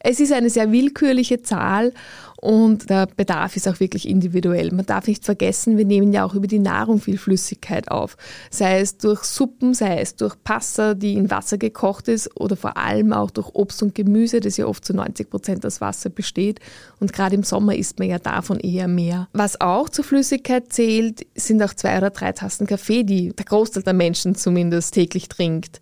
es 0.00 0.20
ist 0.20 0.32
eine 0.32 0.50
sehr 0.50 0.72
willkürliche 0.72 1.42
Zahl 1.42 1.92
und 2.40 2.90
der 2.90 3.06
Bedarf 3.06 3.56
ist 3.56 3.66
auch 3.66 3.80
wirklich 3.80 4.08
individuell. 4.08 4.70
Man 4.72 4.86
darf 4.86 5.06
nicht 5.06 5.24
vergessen, 5.24 5.78
wir 5.78 5.84
nehmen 5.84 6.12
ja 6.12 6.24
auch 6.24 6.34
über 6.34 6.46
die 6.46 6.58
Nahrung 6.58 7.00
viel 7.00 7.18
Flüssigkeit 7.18 7.90
auf. 7.90 8.16
Sei 8.50 8.80
es 8.80 8.98
durch 8.98 9.24
Suppen, 9.24 9.74
sei 9.74 10.00
es 10.00 10.16
durch 10.16 10.34
Pasta, 10.44 10.94
die 10.94 11.14
in 11.14 11.30
Wasser 11.30 11.58
gekocht 11.58 12.08
ist 12.08 12.38
oder 12.38 12.56
vor 12.56 12.76
allem 12.76 13.12
auch 13.12 13.30
durch 13.30 13.54
Obst 13.54 13.82
und 13.82 13.94
Gemüse, 13.94 14.40
das 14.40 14.56
ja 14.56 14.66
oft 14.66 14.84
zu 14.84 14.94
90 14.94 15.30
Prozent 15.30 15.64
aus 15.66 15.80
Wasser 15.80 16.10
besteht. 16.10 16.60
Und 17.00 17.12
gerade 17.12 17.34
im 17.34 17.42
Sommer 17.42 17.74
isst 17.74 17.98
man 17.98 18.08
ja 18.08 18.18
davon 18.18 18.60
eher 18.60 18.88
mehr. 18.88 19.28
Was 19.32 19.60
auch 19.60 19.88
zur 19.88 20.04
Flüssigkeit 20.04 20.72
zählt, 20.72 21.26
sind 21.34 21.62
auch 21.62 21.74
zwei 21.74 21.96
oder 21.96 22.10
drei 22.10 22.32
Tassen 22.32 22.66
Kaffee, 22.66 23.02
die 23.02 23.32
der 23.32 23.44
Großteil 23.44 23.82
der 23.82 23.94
Menschen 23.94 24.34
zumindest 24.34 24.94
täglich 24.94 25.28
trinkt. 25.28 25.80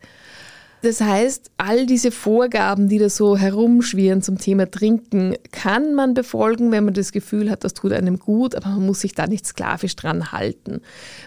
Das 0.85 1.01
heißt, 1.01 1.51
all 1.57 1.87
diese 1.87 2.11
Vorgaben, 2.11 2.91
die 2.91 2.99
da 2.99 3.09
so 3.09 3.39
herumschwirren 3.39 4.21
zum 4.21 4.37
Thema 4.37 4.71
Trinken, 4.71 5.35
kann 5.51 5.95
man 5.95 6.13
befolgen, 6.13 6.73
wenn 6.73 6.85
man 6.85 6.93
das 6.93 7.11
Gefühl 7.11 7.51
hat, 7.51 7.65
das 7.65 7.73
tut 7.73 7.95
einem 7.95 8.19
gut, 8.19 8.55
aber 8.55 8.69
man 8.69 8.85
muss 8.85 9.01
sich 9.01 9.15
da 9.15 9.27
nicht 9.27 9.47
sklavisch 9.47 9.97
dran 9.97 10.31
halten. 10.31 10.83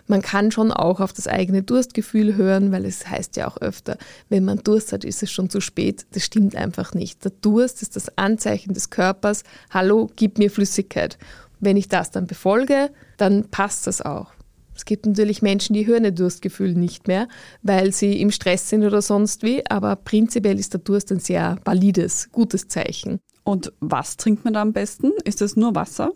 Man 0.05 0.21
kann 0.21 0.51
schon 0.51 0.71
auch 0.71 0.99
auf 0.99 1.11
das 1.11 1.25
eigene 1.27 1.63
Durstgefühl 1.63 2.35
hören, 2.35 2.71
weil 2.71 2.85
es 2.85 3.09
heißt 3.09 3.35
ja 3.35 3.47
auch 3.47 3.57
öfter, 3.57 3.97
wenn 4.29 4.45
man 4.45 4.59
Durst 4.59 4.93
hat, 4.93 5.03
ist 5.03 5.23
es 5.23 5.31
schon 5.31 5.49
zu 5.49 5.59
spät. 5.59 6.05
Das 6.11 6.23
stimmt 6.23 6.55
einfach 6.55 6.93
nicht. 6.93 7.23
Der 7.23 7.31
Durst 7.41 7.81
ist 7.81 7.95
das 7.95 8.15
Anzeichen 8.15 8.75
des 8.75 8.91
Körpers, 8.91 9.41
hallo, 9.71 10.07
gib 10.15 10.37
mir 10.37 10.51
Flüssigkeit. 10.51 11.17
Wenn 11.59 11.77
ich 11.77 11.87
das 11.87 12.11
dann 12.11 12.27
befolge, 12.27 12.91
dann 13.17 13.45
passt 13.49 13.87
das 13.87 14.03
auch. 14.03 14.36
Es 14.77 14.85
gibt 14.85 15.07
natürlich 15.07 15.41
Menschen, 15.41 15.73
die 15.73 15.87
hören 15.87 16.05
ihr 16.05 16.11
Durstgefühl 16.11 16.73
nicht 16.73 17.07
mehr, 17.07 17.27
weil 17.63 17.91
sie 17.91 18.21
im 18.21 18.31
Stress 18.31 18.69
sind 18.69 18.83
oder 18.83 19.01
sonst 19.01 19.41
wie, 19.41 19.65
aber 19.67 19.95
prinzipiell 19.95 20.59
ist 20.59 20.73
der 20.73 20.81
Durst 20.81 21.11
ein 21.11 21.19
sehr 21.19 21.57
valides, 21.65 22.29
gutes 22.31 22.67
Zeichen. 22.67 23.19
Und 23.43 23.73
was 23.79 24.17
trinkt 24.17 24.45
man 24.45 24.53
da 24.53 24.61
am 24.61 24.73
besten? 24.73 25.11
Ist 25.23 25.41
das 25.41 25.55
nur 25.55 25.73
Wasser? 25.73 26.11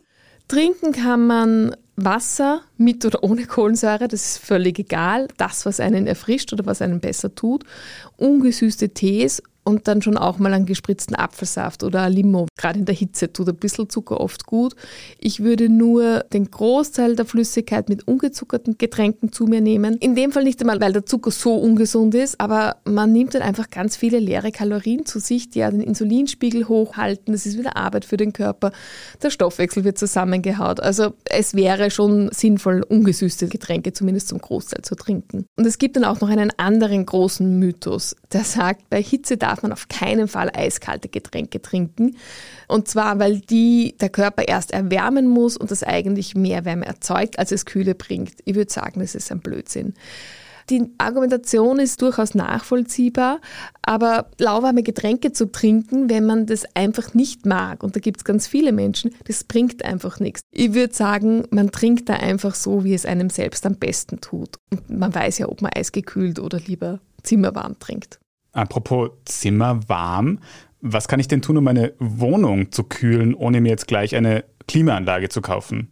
Trinken 0.47 0.91
kann 0.91 1.25
man 1.27 1.75
Wasser 1.95 2.61
mit 2.77 3.05
oder 3.05 3.23
ohne 3.23 3.45
Kohlensäure, 3.45 4.07
das 4.07 4.25
ist 4.25 4.37
völlig 4.39 4.77
egal. 4.79 5.27
Das, 5.37 5.65
was 5.65 5.79
einen 5.79 6.07
erfrischt 6.07 6.53
oder 6.53 6.65
was 6.65 6.81
einen 6.81 6.99
besser 6.99 7.33
tut. 7.33 7.63
Ungesüßte 8.17 8.89
Tees 8.89 9.41
und 9.63 9.87
dann 9.87 10.01
schon 10.01 10.17
auch 10.17 10.39
mal 10.39 10.53
einen 10.53 10.65
gespritzten 10.65 11.15
Apfelsaft 11.15 11.83
oder 11.83 12.03
ein 12.03 12.13
Limo. 12.13 12.47
Gerade 12.57 12.79
in 12.79 12.85
der 12.85 12.95
Hitze 12.95 13.31
tut 13.31 13.49
ein 13.49 13.55
bisschen 13.55 13.89
Zucker 13.89 14.19
oft 14.19 14.45
gut. 14.45 14.75
Ich 15.19 15.41
würde 15.41 15.69
nur 15.69 16.21
den 16.33 16.49
Großteil 16.49 17.15
der 17.15 17.25
Flüssigkeit 17.25 17.89
mit 17.89 18.07
ungezuckerten 18.07 18.77
Getränken 18.77 19.31
zu 19.31 19.45
mir 19.45 19.61
nehmen. 19.61 19.97
In 19.97 20.15
dem 20.15 20.31
Fall 20.31 20.43
nicht 20.43 20.61
einmal, 20.61 20.81
weil 20.81 20.93
der 20.93 21.05
Zucker 21.05 21.31
so 21.31 21.55
ungesund 21.55 22.15
ist, 22.15 22.39
aber 22.39 22.77
man 22.85 23.11
nimmt 23.11 23.35
dann 23.35 23.41
einfach 23.41 23.69
ganz 23.69 23.95
viele 23.95 24.19
leere 24.19 24.51
Kalorien 24.51 25.05
zu 25.05 25.19
sich, 25.19 25.49
die 25.49 25.59
ja 25.59 25.69
den 25.69 25.81
Insulinspiegel 25.81 26.67
hochhalten. 26.67 27.33
Das 27.33 27.45
ist 27.45 27.57
wieder 27.57 27.77
Arbeit 27.77 28.05
für 28.05 28.17
den 28.17 28.33
Körper. 28.33 28.71
Der 29.21 29.29
Stoffwechsel 29.29 29.83
wird 29.83 29.97
zusammengehaut. 29.97 30.79
Also 30.79 31.13
es 31.25 31.53
wäre 31.53 31.91
schon 31.91 32.29
sinnvoll, 32.31 32.83
ungesüßte 32.87 33.47
Getränke 33.47 33.93
zumindest 33.93 34.29
zum 34.29 34.39
Großteil 34.39 34.81
zu 34.83 34.95
trinken. 34.95 35.45
Und 35.57 35.65
es 35.65 35.77
gibt 35.77 35.95
dann 35.95 36.03
auch 36.03 36.21
noch 36.21 36.29
einen 36.29 36.51
anderen 36.57 37.05
großen 37.05 37.59
Mythos, 37.59 38.15
der 38.33 38.43
sagt, 38.43 38.89
bei 38.89 39.01
Hitze 39.01 39.37
darf 39.37 39.50
darf 39.51 39.63
man 39.63 39.73
auf 39.73 39.89
keinen 39.89 40.27
Fall 40.29 40.49
eiskalte 40.53 41.09
Getränke 41.09 41.61
trinken. 41.61 42.15
Und 42.67 42.87
zwar, 42.87 43.19
weil 43.19 43.39
die 43.39 43.95
der 43.99 44.09
Körper 44.09 44.47
erst 44.47 44.71
erwärmen 44.71 45.27
muss 45.27 45.57
und 45.57 45.71
das 45.71 45.83
eigentlich 45.83 46.35
mehr 46.35 46.63
Wärme 46.63 46.85
erzeugt, 46.85 47.37
als 47.37 47.51
es 47.51 47.65
Kühle 47.65 47.95
bringt. 47.95 48.35
Ich 48.45 48.55
würde 48.55 48.71
sagen, 48.71 49.01
das 49.01 49.13
ist 49.13 49.31
ein 49.31 49.41
Blödsinn. 49.41 49.93
die 50.71 50.89
Argumentation 50.97 51.79
ist 51.79 52.01
durchaus 52.01 52.33
nachvollziehbar, 52.33 53.41
aber 53.81 54.29
lauwarme 54.39 54.83
Getränke 54.83 55.33
zu 55.33 55.51
trinken, 55.51 56.09
wenn 56.09 56.25
man 56.25 56.45
das 56.45 56.65
einfach 56.75 57.13
nicht 57.13 57.45
mag, 57.45 57.83
und 57.83 57.95
da 57.95 57.99
gibt 57.99 58.17
es 58.21 58.23
ganz 58.23 58.47
viele 58.47 58.71
Menschen, 58.71 59.11
das 59.25 59.43
bringt 59.43 59.83
einfach 59.83 60.19
nichts. 60.19 60.41
Ich 60.51 60.73
würde 60.73 60.93
sagen, 60.93 61.43
man 61.51 61.71
trinkt 61.71 62.09
da 62.09 62.13
einfach 62.13 62.55
so, 62.55 62.83
wie 62.83 62.93
es 62.93 63.05
einem 63.05 63.29
selbst 63.29 63.65
am 63.65 63.75
besten 63.75 64.21
tut. 64.21 64.57
Und 64.71 64.89
man 64.89 65.13
weiß 65.13 65.39
ja, 65.39 65.49
ob 65.49 65.61
man 65.61 65.71
eisgekühlt 65.75 66.39
oder 66.39 66.59
lieber 66.59 66.99
zimmerwarm 67.23 67.77
trinkt. 67.79 68.20
Apropos 68.53 69.11
Zimmerwarm, 69.25 70.39
was 70.81 71.07
kann 71.07 71.19
ich 71.19 71.27
denn 71.27 71.41
tun, 71.41 71.57
um 71.57 71.63
meine 71.63 71.93
Wohnung 71.99 72.71
zu 72.71 72.83
kühlen, 72.83 73.33
ohne 73.33 73.61
mir 73.61 73.69
jetzt 73.69 73.87
gleich 73.87 74.15
eine 74.15 74.43
Klimaanlage 74.67 75.29
zu 75.29 75.41
kaufen? 75.41 75.91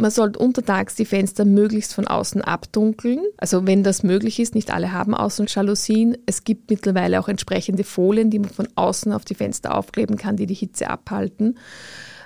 Man 0.00 0.10
sollte 0.10 0.38
untertags 0.38 0.94
die 0.94 1.04
Fenster 1.04 1.44
möglichst 1.44 1.92
von 1.92 2.06
außen 2.06 2.40
abdunkeln. 2.40 3.20
Also 3.36 3.66
wenn 3.66 3.84
das 3.84 4.02
möglich 4.02 4.40
ist, 4.40 4.54
nicht 4.54 4.70
alle 4.70 4.92
haben 4.92 5.14
außen 5.14 5.46
Jalousien. 5.46 6.16
Es 6.24 6.44
gibt 6.44 6.70
mittlerweile 6.70 7.20
auch 7.20 7.28
entsprechende 7.28 7.84
Folien, 7.84 8.30
die 8.30 8.38
man 8.38 8.48
von 8.48 8.66
außen 8.76 9.12
auf 9.12 9.26
die 9.26 9.34
Fenster 9.34 9.76
aufkleben 9.76 10.16
kann, 10.16 10.36
die 10.36 10.46
die 10.46 10.54
Hitze 10.54 10.88
abhalten. 10.88 11.58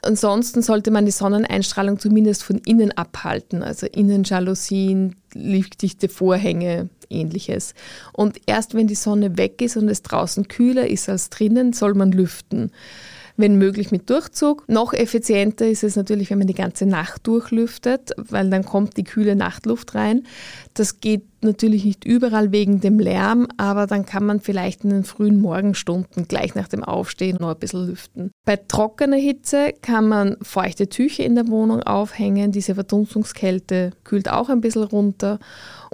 Ansonsten 0.03 0.63
sollte 0.63 0.93
man 0.93 1.05
die 1.05 1.11
Sonneneinstrahlung 1.11 1.99
zumindest 1.99 2.45
von 2.45 2.59
innen 2.59 2.93
abhalten, 2.93 3.63
also 3.63 3.87
Innenjalousien, 3.87 5.17
lichtdichte 5.33 6.09
Vorhänge, 6.09 6.91
ähnliches. 7.11 7.75
Und 8.13 8.41
erst 8.47 8.75
wenn 8.75 8.87
die 8.87 8.95
Sonne 8.95 9.37
weg 9.37 9.61
ist 9.63 9.77
und 9.77 9.89
es 9.89 10.03
draußen 10.03 10.49
kühler 10.49 10.89
ist 10.89 11.09
als 11.09 11.31
drinnen, 11.31 11.73
soll 11.73 11.95
man 11.95 12.13
lüften 12.13 12.71
wenn 13.37 13.59
möglich 13.59 13.91
mit 13.91 14.09
Durchzug. 14.11 14.65
Noch 14.69 14.93
effizienter 14.93 15.67
ist 15.67 15.85
es 15.85 15.97
natürlich, 15.97 16.31
wenn 16.31 16.39
man 16.39 16.47
die 16.47 16.55
ganze 16.55 16.87
Nacht 16.87 17.27
durchlüftet, 17.27 18.13
weil 18.17 18.49
dann 18.51 18.65
kommt 18.65 18.97
die 18.97 19.05
kühle 19.05 19.37
Nachtluft 19.37 19.95
rein. 19.95 20.25
Das 20.75 21.01
geht 21.01 21.25
natürlich 21.45 21.85
nicht 21.85 22.05
überall 22.05 22.53
wegen 22.53 22.81
dem 22.81 22.99
Lärm, 22.99 23.47
aber 23.57 23.87
dann 23.87 24.07
kann 24.07 24.27
man 24.27 24.41
vielleicht 24.41 24.85
in 24.85 24.91
den 24.91 25.05
frühen 25.05 25.41
Morgenstunden 25.41 26.27
gleich 26.29 26.55
nach 26.55 26.69
dem 26.69 26.83
Aufstehen 26.83 27.39
noch 27.41 27.51
ein 27.51 27.59
bisschen 27.59 27.87
lüften. 27.87 28.31
Bei 28.45 28.57
trockener 28.57 29.17
Hitze 29.17 29.73
kann 29.81 30.09
man 30.09 30.37
feuchte 30.43 30.89
Tücher 30.89 31.25
in 31.25 31.35
der 31.35 31.49
Wohnung 31.49 31.83
aufhängen. 31.83 32.53
Diese 32.53 32.75
Verdunstungskälte 32.75 33.93
kühlt 34.05 34.29
auch 34.29 34.49
ein 34.49 34.61
bisschen 34.61 34.85
runter. 34.85 35.39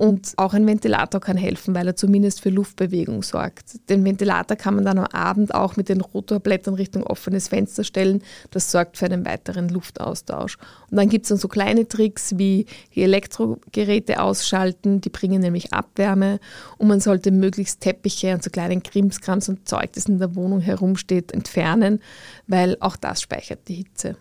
Und 0.01 0.33
auch 0.39 0.55
ein 0.55 0.67
Ventilator 0.67 1.21
kann 1.21 1.37
helfen, 1.37 1.75
weil 1.75 1.87
er 1.87 1.95
zumindest 1.95 2.41
für 2.41 2.49
Luftbewegung 2.49 3.23
sorgt. 3.23 3.91
Den 3.91 4.03
Ventilator 4.03 4.57
kann 4.57 4.77
man 4.77 4.87
dann 4.87 4.99
am 4.99 5.05
Abend 5.05 5.55
auch 5.55 5.77
mit 5.77 5.91
den 5.91 6.01
Rotorblättern 6.01 6.73
Richtung 6.73 7.03
offenes 7.03 7.49
Fenster 7.49 7.85
stellen. 7.85 8.23
Das 8.51 8.71
sorgt 8.71 8.97
für 8.97 9.05
einen 9.05 9.27
weiteren 9.27 9.69
Luftaustausch. 9.69 10.57
Und 10.91 10.97
dann 10.97 11.11
gibt 11.11 11.27
es 11.27 11.29
dann 11.29 11.37
so 11.37 11.49
kleine 11.49 11.87
Tricks 11.87 12.39
wie 12.39 12.65
die 12.95 13.03
Elektrogeräte 13.03 14.23
ausschalten, 14.23 15.03
die 15.03 15.11
bringen 15.41 15.43
nämlich 15.43 15.73
Abwärme 15.73 16.39
und 16.79 16.89
man 16.89 17.01
sollte 17.01 17.31
möglichst 17.31 17.81
Teppiche 17.81 18.35
und 18.35 18.43
so 18.43 18.51
kleinen 18.51 18.83
Krimskrams 18.83 19.49
und 19.49 19.67
Zeug, 19.69 19.93
das 19.95 20.07
in 20.07 20.19
der 20.19 20.35
Wohnung 20.35 20.61
herumsteht, 20.61 21.33
entfernen, 21.33 22.01
weil 22.47 22.77
auch 22.81 22.97
das 22.97 23.23
speichert 23.23 23.69
die 23.69 23.75
Hitze. 23.75 24.17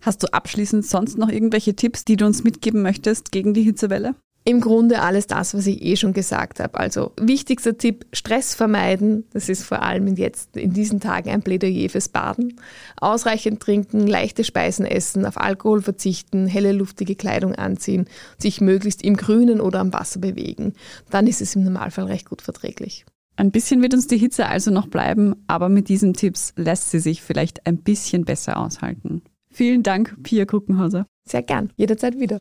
Hast 0.00 0.22
du 0.22 0.28
abschließend 0.32 0.86
sonst 0.86 1.18
noch 1.18 1.28
irgendwelche 1.28 1.74
Tipps, 1.74 2.04
die 2.04 2.16
du 2.16 2.24
uns 2.24 2.44
mitgeben 2.44 2.82
möchtest 2.82 3.32
gegen 3.32 3.52
die 3.52 3.62
Hitzewelle? 3.62 4.14
Im 4.48 4.62
Grunde 4.62 5.02
alles 5.02 5.26
das, 5.26 5.52
was 5.52 5.66
ich 5.66 5.82
eh 5.82 5.96
schon 5.96 6.14
gesagt 6.14 6.58
habe. 6.58 6.80
Also 6.80 7.12
wichtigster 7.20 7.76
Tipp, 7.76 8.06
Stress 8.14 8.54
vermeiden. 8.54 9.26
Das 9.34 9.50
ist 9.50 9.62
vor 9.62 9.82
allem 9.82 10.16
jetzt 10.16 10.56
in 10.56 10.72
diesen 10.72 11.00
Tagen 11.00 11.28
ein 11.28 11.42
Plädoyer 11.42 11.90
fürs 11.90 12.08
Baden. 12.08 12.58
Ausreichend 12.98 13.60
trinken, 13.60 14.06
leichte 14.06 14.44
Speisen 14.44 14.86
essen, 14.86 15.26
auf 15.26 15.36
Alkohol 15.36 15.82
verzichten, 15.82 16.46
helle 16.46 16.72
luftige 16.72 17.14
Kleidung 17.14 17.56
anziehen, 17.56 18.06
sich 18.38 18.62
möglichst 18.62 19.02
im 19.02 19.18
Grünen 19.18 19.60
oder 19.60 19.80
am 19.80 19.92
Wasser 19.92 20.18
bewegen. 20.18 20.72
Dann 21.10 21.26
ist 21.26 21.42
es 21.42 21.54
im 21.54 21.64
Normalfall 21.64 22.06
recht 22.06 22.30
gut 22.30 22.40
verträglich. 22.40 23.04
Ein 23.36 23.50
bisschen 23.50 23.82
wird 23.82 23.92
uns 23.92 24.06
die 24.06 24.16
Hitze 24.16 24.46
also 24.46 24.70
noch 24.70 24.86
bleiben, 24.86 25.44
aber 25.46 25.68
mit 25.68 25.90
diesen 25.90 26.14
Tipps 26.14 26.54
lässt 26.56 26.90
sie 26.90 27.00
sich 27.00 27.20
vielleicht 27.20 27.66
ein 27.66 27.82
bisschen 27.82 28.24
besser 28.24 28.56
aushalten. 28.56 29.20
Vielen 29.50 29.82
Dank, 29.82 30.16
Pia 30.22 30.46
Kuckenhauser. 30.46 31.04
Sehr 31.28 31.42
gern, 31.42 31.70
jederzeit 31.76 32.18
wieder. 32.18 32.38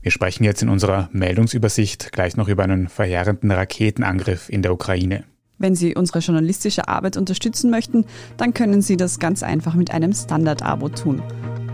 Wir 0.00 0.12
sprechen 0.12 0.44
jetzt 0.44 0.62
in 0.62 0.68
unserer 0.68 1.08
Meldungsübersicht 1.12 2.12
gleich 2.12 2.36
noch 2.36 2.48
über 2.48 2.62
einen 2.62 2.88
verheerenden 2.88 3.50
Raketenangriff 3.50 4.48
in 4.48 4.62
der 4.62 4.72
Ukraine. 4.72 5.24
Wenn 5.58 5.74
Sie 5.74 5.96
unsere 5.96 6.20
journalistische 6.20 6.86
Arbeit 6.86 7.16
unterstützen 7.16 7.68
möchten, 7.68 8.04
dann 8.36 8.54
können 8.54 8.80
Sie 8.80 8.96
das 8.96 9.18
ganz 9.18 9.42
einfach 9.42 9.74
mit 9.74 9.90
einem 9.90 10.12
Standard-Abo 10.12 10.88
tun. 10.90 11.20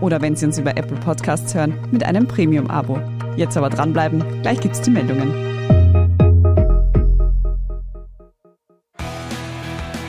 Oder 0.01 0.21
wenn 0.21 0.35
Sie 0.35 0.47
uns 0.47 0.57
über 0.57 0.75
Apple 0.75 0.97
Podcasts 0.97 1.53
hören, 1.53 1.75
mit 1.91 2.03
einem 2.03 2.27
Premium-Abo. 2.27 2.99
Jetzt 3.37 3.57
aber 3.57 3.69
dranbleiben, 3.69 4.23
gleich 4.41 4.59
gibt's 4.59 4.81
die 4.81 4.89
Meldungen. 4.89 5.31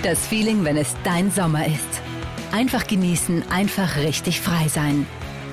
Das 0.02 0.26
Feeling, 0.26 0.64
wenn 0.64 0.78
es 0.78 0.96
dein 1.04 1.30
Sommer 1.30 1.66
ist. 1.66 2.00
Einfach 2.52 2.86
genießen, 2.86 3.42
einfach 3.50 3.98
richtig 3.98 4.40
frei 4.40 4.68
sein. 4.68 5.04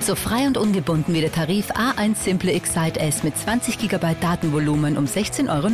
So 0.04 0.16
frei 0.16 0.48
und 0.48 0.58
ungebunden 0.58 1.14
wie 1.14 1.22
der 1.22 1.32
Tarif 1.32 1.72
A1 1.72 2.16
Simple 2.16 2.52
Excite 2.52 3.00
S 3.00 3.24
mit 3.24 3.38
20 3.38 3.78
GB 3.78 4.16
Datenvolumen 4.20 4.98
um 4.98 5.06
16,90 5.06 5.48
Euro. 5.50 5.70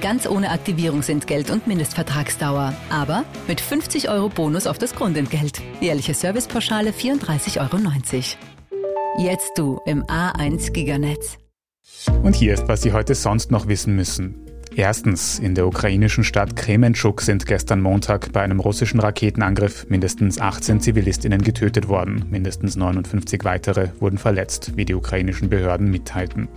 Ganz 0.00 0.28
ohne 0.28 0.50
Aktivierungsentgelt 0.50 1.50
und 1.50 1.66
Mindestvertragsdauer. 1.66 2.72
Aber 2.88 3.24
mit 3.48 3.60
50 3.60 4.08
Euro 4.10 4.28
Bonus 4.28 4.68
auf 4.68 4.78
das 4.78 4.94
Grundentgelt. 4.94 5.60
Jährliche 5.80 6.14
Servicepauschale 6.14 6.90
34,90 6.90 7.58
Euro. 7.58 7.82
Jetzt 9.18 9.58
du 9.58 9.80
im 9.86 10.04
A1 10.04 10.70
Giganetz. 10.70 11.36
Und 12.22 12.36
hier 12.36 12.54
ist, 12.54 12.68
was 12.68 12.82
Sie 12.82 12.92
heute 12.92 13.16
sonst 13.16 13.50
noch 13.50 13.66
wissen 13.66 13.96
müssen. 13.96 14.45
Erstens, 14.78 15.38
in 15.38 15.54
der 15.54 15.66
ukrainischen 15.66 16.22
Stadt 16.22 16.54
Kremenschuk 16.54 17.22
sind 17.22 17.46
gestern 17.46 17.80
Montag 17.80 18.30
bei 18.34 18.42
einem 18.42 18.60
russischen 18.60 19.00
Raketenangriff 19.00 19.86
mindestens 19.88 20.38
18 20.38 20.82
Zivilistinnen 20.82 21.40
getötet 21.40 21.88
worden. 21.88 22.26
Mindestens 22.30 22.76
59 22.76 23.42
weitere 23.44 23.88
wurden 24.00 24.18
verletzt, 24.18 24.76
wie 24.76 24.84
die 24.84 24.94
ukrainischen 24.94 25.48
Behörden 25.48 25.90
mitteilten. 25.90 26.48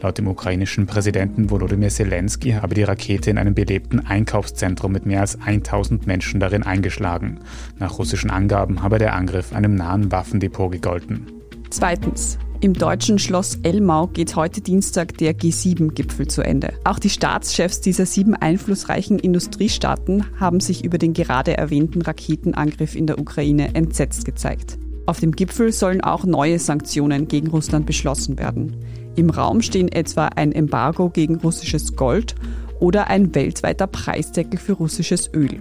Laut 0.00 0.16
dem 0.16 0.26
ukrainischen 0.26 0.86
Präsidenten 0.86 1.50
Volodymyr 1.50 1.90
Zelensky 1.90 2.52
habe 2.52 2.74
die 2.74 2.82
Rakete 2.84 3.28
in 3.28 3.36
einem 3.36 3.54
belebten 3.54 4.06
Einkaufszentrum 4.06 4.92
mit 4.92 5.04
mehr 5.04 5.20
als 5.20 5.38
1000 5.38 6.06
Menschen 6.06 6.40
darin 6.40 6.62
eingeschlagen. 6.62 7.40
Nach 7.78 7.98
russischen 7.98 8.30
Angaben 8.30 8.82
habe 8.82 8.96
der 8.96 9.12
Angriff 9.12 9.52
einem 9.52 9.74
nahen 9.74 10.10
Waffendepot 10.10 10.72
gegolten. 10.72 11.26
Zweitens. 11.68 12.38
Im 12.62 12.72
deutschen 12.72 13.18
Schloss 13.18 13.58
Elmau 13.64 14.06
geht 14.06 14.34
heute 14.34 14.62
Dienstag 14.62 15.18
der 15.18 15.36
G7-Gipfel 15.36 16.26
zu 16.26 16.40
Ende. 16.40 16.72
Auch 16.84 16.98
die 16.98 17.10
Staatschefs 17.10 17.82
dieser 17.82 18.06
sieben 18.06 18.34
einflussreichen 18.34 19.18
Industriestaaten 19.18 20.24
haben 20.40 20.60
sich 20.60 20.82
über 20.82 20.96
den 20.96 21.12
gerade 21.12 21.54
erwähnten 21.58 22.00
Raketenangriff 22.00 22.96
in 22.96 23.06
der 23.06 23.18
Ukraine 23.18 23.74
entsetzt 23.74 24.24
gezeigt. 24.24 24.78
Auf 25.04 25.20
dem 25.20 25.32
Gipfel 25.32 25.70
sollen 25.70 26.00
auch 26.00 26.24
neue 26.24 26.58
Sanktionen 26.58 27.28
gegen 27.28 27.48
Russland 27.48 27.84
beschlossen 27.84 28.38
werden. 28.38 28.74
Im 29.16 29.28
Raum 29.28 29.60
stehen 29.60 29.88
etwa 29.88 30.26
ein 30.28 30.52
Embargo 30.52 31.10
gegen 31.10 31.36
russisches 31.36 31.94
Gold 31.94 32.36
oder 32.80 33.08
ein 33.08 33.34
weltweiter 33.34 33.86
Preisdeckel 33.86 34.58
für 34.58 34.72
russisches 34.72 35.30
Öl. 35.34 35.60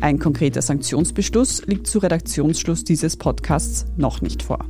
Ein 0.00 0.20
konkreter 0.20 0.62
Sanktionsbeschluss 0.62 1.66
liegt 1.66 1.88
zu 1.88 1.98
Redaktionsschluss 1.98 2.84
dieses 2.84 3.16
Podcasts 3.16 3.86
noch 3.96 4.22
nicht 4.22 4.44
vor. 4.44 4.64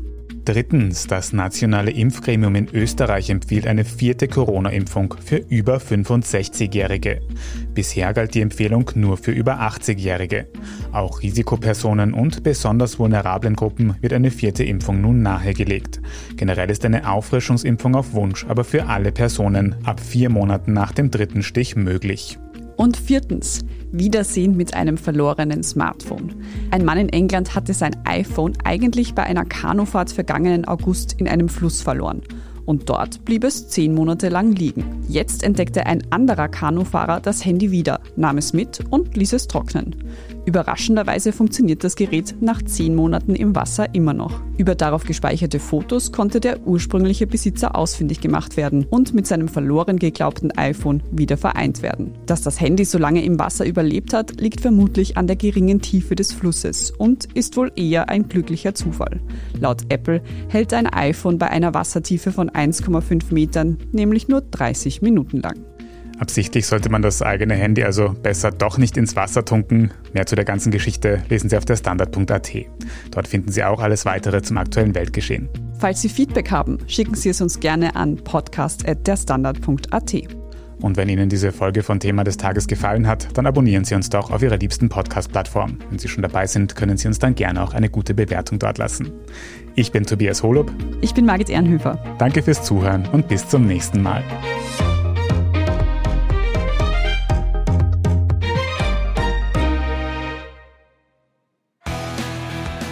Drittens, 0.49 1.07
das 1.07 1.35
nationale 1.35 1.91
Impfgremium 1.91 2.55
in 2.55 2.69
Österreich 2.73 3.29
empfiehlt 3.29 3.67
eine 3.67 3.85
vierte 3.85 4.29
Corona-Impfung 4.29 5.15
für 5.23 5.37
über 5.37 5.77
65-Jährige. 5.77 7.21
Bisher 7.75 8.15
galt 8.15 8.33
die 8.33 8.41
Empfehlung 8.41 8.91
nur 8.95 9.19
für 9.19 9.33
über 9.33 9.61
80-Jährige. 9.61 10.47
Auch 10.91 11.21
Risikopersonen 11.21 12.15
und 12.15 12.45
besonders 12.45 12.99
vulnerablen 12.99 13.57
Gruppen 13.57 13.97
wird 14.01 14.15
eine 14.15 14.31
vierte 14.31 14.65
Impfung 14.65 15.03
nun 15.03 15.21
nahegelegt. 15.21 16.01
Generell 16.37 16.71
ist 16.71 16.83
eine 16.87 17.11
Auffrischungsimpfung 17.11 17.95
auf 17.95 18.15
Wunsch, 18.15 18.47
aber 18.49 18.65
für 18.65 18.87
alle 18.87 19.13
Personen 19.13 19.75
ab 19.85 20.01
vier 20.01 20.31
Monaten 20.31 20.73
nach 20.73 20.93
dem 20.93 21.11
dritten 21.11 21.43
Stich 21.43 21.77
möglich. 21.77 22.39
Und 22.79 22.97
viertens, 22.97 23.65
Wiedersehen 23.91 24.57
mit 24.57 24.75
einem 24.75 24.99
verlorenen 24.99 25.65
Smartphone. 25.65 26.37
Ein 26.71 26.85
Mann 26.85 26.99
in 26.99 27.09
England 27.09 27.57
hatte 27.57 27.75
sein 27.75 27.97
iPhone 28.05 28.53
eigentlich 28.63 29.17
bei 29.17 29.25
einer 29.25 29.45
Kanufahrt 29.45 30.13
vergangenen 30.13 30.65
August 30.65 31.15
in 31.19 31.27
einem 31.27 31.49
Fluss 31.49 31.83
verloren. 31.83 32.23
Und 32.67 32.89
dort 32.89 33.25
blieb 33.25 33.43
es 33.43 33.69
zehn 33.69 33.95
Monate 33.95 34.29
lang 34.29 34.53
liegen. 34.53 35.03
Jetzt 35.09 35.43
entdeckte 35.43 35.87
ein 35.87 36.05
anderer 36.13 36.49
Kanufahrer 36.49 37.19
das 37.19 37.45
Handy 37.45 37.73
wieder, 37.73 37.99
nahm 38.15 38.39
es 38.39 38.53
mit 38.53 38.85
und 38.91 39.17
ließ 39.17 39.33
es 39.33 39.49
trocknen. 39.49 39.97
Überraschenderweise 40.49 41.33
funktioniert 41.33 41.85
das 41.85 41.95
Gerät 41.95 42.37
nach 42.41 42.63
zehn 42.63 42.95
Monaten 42.95 43.35
im 43.35 43.55
Wasser 43.55 43.95
immer 43.95 44.15
noch. 44.15 44.41
Über 44.57 44.75
darauf 44.75 45.05
gespeicherte 45.05 45.61
Fotos 45.61 46.11
konnte 46.11 46.41
der 46.41 46.67
ursprüngliche 46.67 47.27
Besitzer 47.27 47.77
ausfindig 47.77 48.23
gemacht 48.23 48.57
werden 48.57 48.87
und 48.89 49.13
mit 49.13 49.27
seinem 49.27 49.49
verloren 49.49 49.99
geglaubten 49.99 50.57
iPhone 50.57 51.03
wieder 51.11 51.37
vereint 51.37 51.83
werden. 51.83 52.15
Dass 52.25 52.41
das 52.41 52.63
Handy 52.63 52.87
so 52.87 52.97
lange 52.97 53.23
im 53.23 53.39
Wasser 53.39 53.67
überlebt 53.67 54.15
hat, 54.15 54.41
liegt 54.41 54.63
vermutlich 54.63 55.19
an 55.19 55.27
der 55.27 55.37
geringen 55.37 55.83
Tiefe 55.83 56.15
des 56.15 56.33
Flusses 56.33 56.93
und 56.93 57.27
ist 57.37 57.59
wohl 57.59 57.71
eher 57.77 58.09
ein 58.09 58.27
glücklicher 58.27 58.75
Zufall. 58.75 59.21
Laut 59.61 59.83
Apple 59.91 60.23
hält 60.49 60.73
ein 60.73 60.87
iPhone 60.87 61.37
bei 61.37 61.51
einer 61.51 61.75
Wassertiefe 61.75 62.33
von 62.33 62.49
1,5 62.49 63.35
Metern 63.35 63.77
nämlich 63.93 64.29
nur 64.29 64.41
30 64.41 65.03
Minuten 65.03 65.43
lang. 65.43 65.68
Absichtlich 66.19 66.67
sollte 66.67 66.91
man 66.91 67.03
das 67.03 67.23
eigene 67.23 67.55
Handy 67.55 67.85
also 67.85 68.09
besser 68.11 68.51
doch 68.51 68.77
nicht 68.77 68.97
ins 68.97 69.15
Wasser 69.15 69.45
tunken. 69.45 69.93
Mehr 70.13 70.27
zu 70.27 70.35
der 70.35 70.45
ganzen 70.45 70.73
Geschichte 70.73 71.23
lesen 71.29 71.49
Sie 71.49 71.57
auf 71.57 71.65
der 71.65 71.77
Standard.at. 71.77 72.53
Dort 73.11 73.29
finden 73.29 73.53
Sie 73.53 73.63
auch 73.63 73.81
alles 73.81 74.05
weitere 74.05 74.43
zum 74.43 74.59
aktuellen 74.59 74.95
Weltgeschehen. 74.95 75.49
Falls 75.79 76.03
Sie 76.03 76.09
Feedback 76.09 76.51
haben, 76.51 76.79
schicken 76.89 77.15
Sie 77.15 77.29
es 77.29 77.41
uns 77.41 77.61
gerne 77.61 77.95
an 77.95 78.17
podcast.derstandard.at. 78.17 80.15
Und 80.81 80.97
wenn 80.97 81.09
Ihnen 81.09 81.29
diese 81.29 81.51
Folge 81.53 81.83
von 81.83 81.99
Thema 82.01 82.25
des 82.25 82.37
Tages 82.37 82.67
gefallen 82.67 83.07
hat, 83.07 83.37
dann 83.37 83.47
abonnieren 83.47 83.85
Sie 83.85 83.95
uns 83.95 84.11
doch 84.11 84.31
auf 84.31 84.43
Ihrer 84.43 84.57
liebsten 84.57 84.89
Podcast-Plattform. 84.89 85.79
Wenn 85.91 85.99
Sie 85.99 86.09
schon 86.09 86.23
dabei 86.23 86.47
sind, 86.47 86.77
können 86.77 86.97
Sie 86.97 87.09
uns 87.09 87.19
dann 87.19 87.35
gerne 87.35 87.63
auch 87.63 87.75
eine 87.75 87.91
gute 87.91 88.15
Bewertung 88.15 88.59
dort 88.59 88.79
lassen. 88.79 89.13
Ich 89.75 89.93
bin 89.93 90.05
Tobias 90.05 90.43
Holub. 90.43 90.73
Ich 91.01 91.15
bin 91.15 91.27
Margit 91.27 91.51
Ehrenhöfer. 91.51 92.03
Danke 92.19 92.43
fürs 92.43 92.63
Zuhören 92.63 93.07
und 93.13 93.29
bis 93.29 93.49
zum 93.49 93.67
nächsten 93.67 94.03
Mal. 94.03 94.23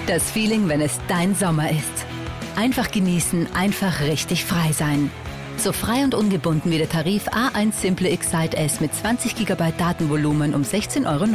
Das 0.06 0.30
Feeling, 0.30 0.68
wenn 0.68 0.80
es 0.80 1.00
dein 1.08 1.34
Sommer 1.34 1.68
ist. 1.68 2.06
Einfach 2.54 2.92
genießen, 2.92 3.48
einfach 3.54 4.02
richtig 4.02 4.44
frei 4.44 4.70
sein. 4.70 5.10
So 5.56 5.72
frei 5.72 6.04
und 6.04 6.14
ungebunden 6.14 6.70
wie 6.70 6.78
der 6.78 6.88
Tarif 6.88 7.26
A1 7.28 7.72
Simple 7.72 8.10
Excite 8.10 8.56
S 8.56 8.80
mit 8.80 8.94
20 8.94 9.34
GB 9.34 9.72
Datenvolumen 9.76 10.54
um 10.54 10.62
16,90 10.62 11.06
Euro. 11.06 11.26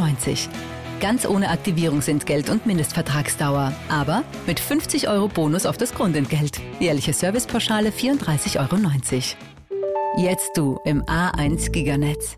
Ganz 1.02 1.28
ohne 1.28 1.50
Aktivierungsentgelt 1.50 2.50
und 2.50 2.66
Mindestvertragsdauer. 2.66 3.74
Aber 3.90 4.24
mit 4.48 4.62
50 4.62 5.10
Euro 5.10 5.28
Bonus 5.28 5.66
auf 5.66 5.78
das 5.78 5.94
Grundentgelt. 5.94 6.62
Jährliche 6.80 7.12
Servicepauschale 7.12 7.90
34,90 7.90 8.58
Euro. 8.58 8.78
Jetzt 10.18 10.52
du 10.56 10.80
im 10.86 11.02
A1 11.04 11.72
Giganetz. 11.72 12.38